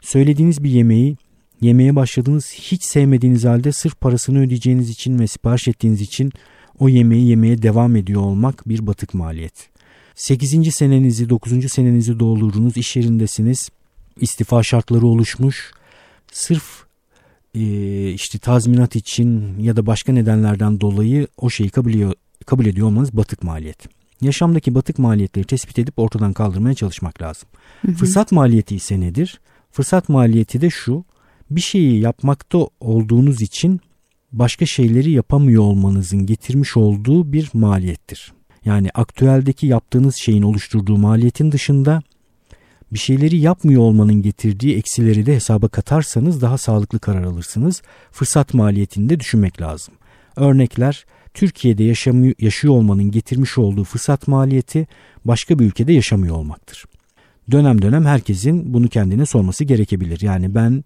Söylediğiniz 0.00 0.64
bir 0.64 0.70
yemeği 0.70 1.16
yemeye 1.60 1.96
başladığınız 1.96 2.52
hiç 2.52 2.84
sevmediğiniz 2.84 3.44
halde 3.44 3.72
sırf 3.72 4.00
parasını 4.00 4.40
ödeyeceğiniz 4.40 4.90
için 4.90 5.18
ve 5.18 5.26
sipariş 5.26 5.68
ettiğiniz 5.68 6.00
için 6.00 6.32
o 6.78 6.88
yemeği 6.88 7.28
yemeye 7.28 7.62
devam 7.62 7.96
ediyor 7.96 8.22
olmak 8.22 8.68
bir 8.68 8.86
batık 8.86 9.14
maliyet. 9.14 9.77
8. 10.18 10.74
senenizi 10.74 11.28
9. 11.28 11.72
senenizi 11.72 12.20
doldurduğunuz 12.20 12.76
iş 12.76 12.96
yerindesiniz. 12.96 13.68
İstifa 14.20 14.62
şartları 14.62 15.06
oluşmuş. 15.06 15.72
Sırf 16.32 16.64
e, 17.54 18.10
işte 18.10 18.38
tazminat 18.38 18.96
için 18.96 19.58
ya 19.58 19.76
da 19.76 19.86
başka 19.86 20.12
nedenlerden 20.12 20.80
dolayı 20.80 21.26
o 21.36 21.50
şeyi 21.50 21.70
kabul 21.70 21.90
ediyor, 21.90 22.12
kabul 22.46 22.66
ediyor 22.66 22.86
olmanız 22.86 23.16
batık 23.16 23.42
maliyet. 23.42 23.88
Yaşamdaki 24.20 24.74
batık 24.74 24.98
maliyetleri 24.98 25.46
tespit 25.46 25.78
edip 25.78 25.98
ortadan 25.98 26.32
kaldırmaya 26.32 26.74
çalışmak 26.74 27.22
lazım. 27.22 27.48
Hı 27.82 27.92
hı. 27.92 27.96
Fırsat 27.96 28.32
maliyeti 28.32 28.76
ise 28.76 29.00
nedir? 29.00 29.40
Fırsat 29.70 30.08
maliyeti 30.08 30.60
de 30.60 30.70
şu. 30.70 31.04
Bir 31.50 31.60
şeyi 31.60 32.00
yapmakta 32.00 32.58
olduğunuz 32.80 33.42
için 33.42 33.80
başka 34.32 34.66
şeyleri 34.66 35.10
yapamıyor 35.10 35.62
olmanızın 35.62 36.26
getirmiş 36.26 36.76
olduğu 36.76 37.32
bir 37.32 37.50
maliyettir. 37.52 38.37
Yani 38.64 38.90
aktüeldeki 38.94 39.66
yaptığınız 39.66 40.16
şeyin 40.16 40.42
oluşturduğu 40.42 40.98
maliyetin 40.98 41.52
dışında 41.52 42.02
bir 42.92 42.98
şeyleri 42.98 43.36
yapmıyor 43.36 43.82
olmanın 43.82 44.22
getirdiği 44.22 44.76
eksileri 44.76 45.26
de 45.26 45.34
hesaba 45.34 45.68
katarsanız 45.68 46.42
daha 46.42 46.58
sağlıklı 46.58 46.98
karar 46.98 47.22
alırsınız. 47.22 47.82
Fırsat 48.10 48.54
maliyetini 48.54 49.08
de 49.08 49.20
düşünmek 49.20 49.60
lazım. 49.60 49.94
Örnekler 50.36 51.04
Türkiye'de 51.34 51.84
yaşamıyor, 51.84 52.34
yaşıyor 52.38 52.74
olmanın 52.74 53.10
getirmiş 53.10 53.58
olduğu 53.58 53.84
fırsat 53.84 54.28
maliyeti 54.28 54.86
başka 55.24 55.58
bir 55.58 55.64
ülkede 55.64 55.92
yaşamıyor 55.92 56.36
olmaktır. 56.36 56.84
Dönem 57.50 57.82
dönem 57.82 58.04
herkesin 58.04 58.74
bunu 58.74 58.88
kendine 58.88 59.26
sorması 59.26 59.64
gerekebilir. 59.64 60.20
Yani 60.20 60.54
ben 60.54 60.84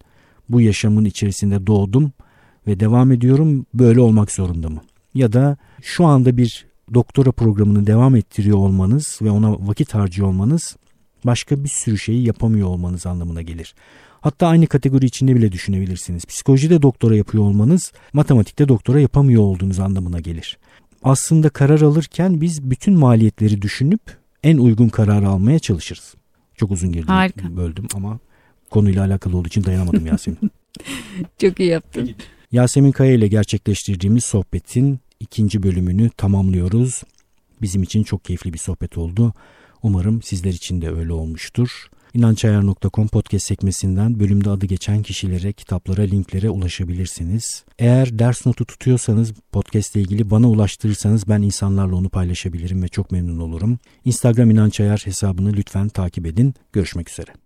bu 0.49 0.61
yaşamın 0.61 1.05
içerisinde 1.05 1.67
doğdum 1.67 2.13
ve 2.67 2.81
devam 2.81 3.13
ediyorum 3.13 3.67
böyle 3.75 4.01
olmak 4.01 4.31
zorunda 4.31 4.69
mı? 4.69 4.81
Ya 5.15 5.33
da 5.33 5.57
şu 5.83 6.05
anda 6.07 6.37
bir 6.37 6.67
doktora 6.95 7.33
programını 7.33 7.87
devam 7.87 8.17
ettiriyor 8.17 8.59
olmanız 8.59 9.19
ve 9.23 9.31
ona 9.31 9.69
vakit 9.69 9.95
harcıyor 9.95 10.29
olmanız 10.29 10.77
başka 11.25 11.65
bir 11.65 11.69
sürü 11.69 11.99
şeyi 11.99 12.27
yapamıyor 12.27 12.69
olmanız 12.69 13.07
anlamına 13.07 13.43
gelir. 13.43 13.75
Hatta 14.21 14.47
aynı 14.47 14.67
kategori 14.67 15.07
içinde 15.07 15.37
bile 15.37 15.53
düşünebilirsiniz. 15.53 16.25
Psikolojide 16.25 16.83
doktora 16.83 17.17
yapıyor 17.17 17.45
olmanız 17.45 17.93
matematikte 18.13 18.69
doktora 18.69 19.01
yapamıyor 19.01 19.43
olduğunuz 19.43 19.79
anlamına 19.79 20.21
gelir. 20.21 20.59
Aslında 21.03 21.49
karar 21.49 21.81
alırken 21.81 22.41
biz 22.41 22.71
bütün 22.71 22.99
maliyetleri 22.99 23.63
düşünüp 23.63 24.01
en 24.43 24.59
uygun 24.59 24.89
kararı 24.89 25.29
almaya 25.29 25.59
çalışırız. 25.59 26.15
Çok 26.57 26.71
uzun 26.71 26.93
girdim, 26.93 27.09
Harika. 27.09 27.57
böldüm 27.57 27.87
ama 27.95 28.19
konuyla 28.71 29.05
alakalı 29.05 29.37
olduğu 29.37 29.49
için 29.49 29.65
dayanamadım 29.65 30.07
Yasemin. 30.07 30.39
Çok 31.41 31.61
iyi 31.61 31.69
yaptın. 31.69 32.11
Yasemin 32.53 32.93
Kaya 32.93 33.13
ile 33.13 33.29
gerçekleştirdiğimiz 33.29 34.25
sohbetin 34.25 35.01
ikinci 35.23 35.63
bölümünü 35.63 36.11
tamamlıyoruz. 36.11 37.03
Bizim 37.63 37.83
için 37.83 38.03
çok 38.03 38.25
keyifli 38.25 38.53
bir 38.53 38.59
sohbet 38.59 38.99
oldu. 38.99 39.35
Umarım 39.83 40.23
sizler 40.23 40.53
için 40.53 40.83
de 40.83 40.91
öyle 40.91 41.13
olmuştur. 41.13 41.89
İnançayar.com 42.15 43.09
podcast 43.09 43.47
sekmesinden 43.47 44.21
bölümde 44.21 44.51
adı 44.51 44.67
geçen 44.67 45.03
kişilere, 45.03 45.53
kitaplara, 45.53 46.03
linklere 46.03 46.51
ulaşabilirsiniz. 46.51 47.65
Eğer 47.79 48.19
ders 48.19 48.47
notu 48.47 48.65
tutuyorsanız 48.65 49.33
podcast 49.53 49.97
ile 49.97 50.03
ilgili 50.03 50.31
bana 50.31 50.51
ulaştırırsanız 50.51 51.29
ben 51.29 51.43
insanlarla 51.43 51.97
onu 51.97 52.09
paylaşabilirim 52.09 52.83
ve 52.83 52.89
çok 52.89 53.11
memnun 53.11 53.39
olurum. 53.39 53.79
Instagram 54.05 54.51
İnançayar 54.51 55.03
hesabını 55.05 55.53
lütfen 55.53 55.89
takip 55.89 56.27
edin. 56.27 56.55
Görüşmek 56.73 57.11
üzere. 57.11 57.43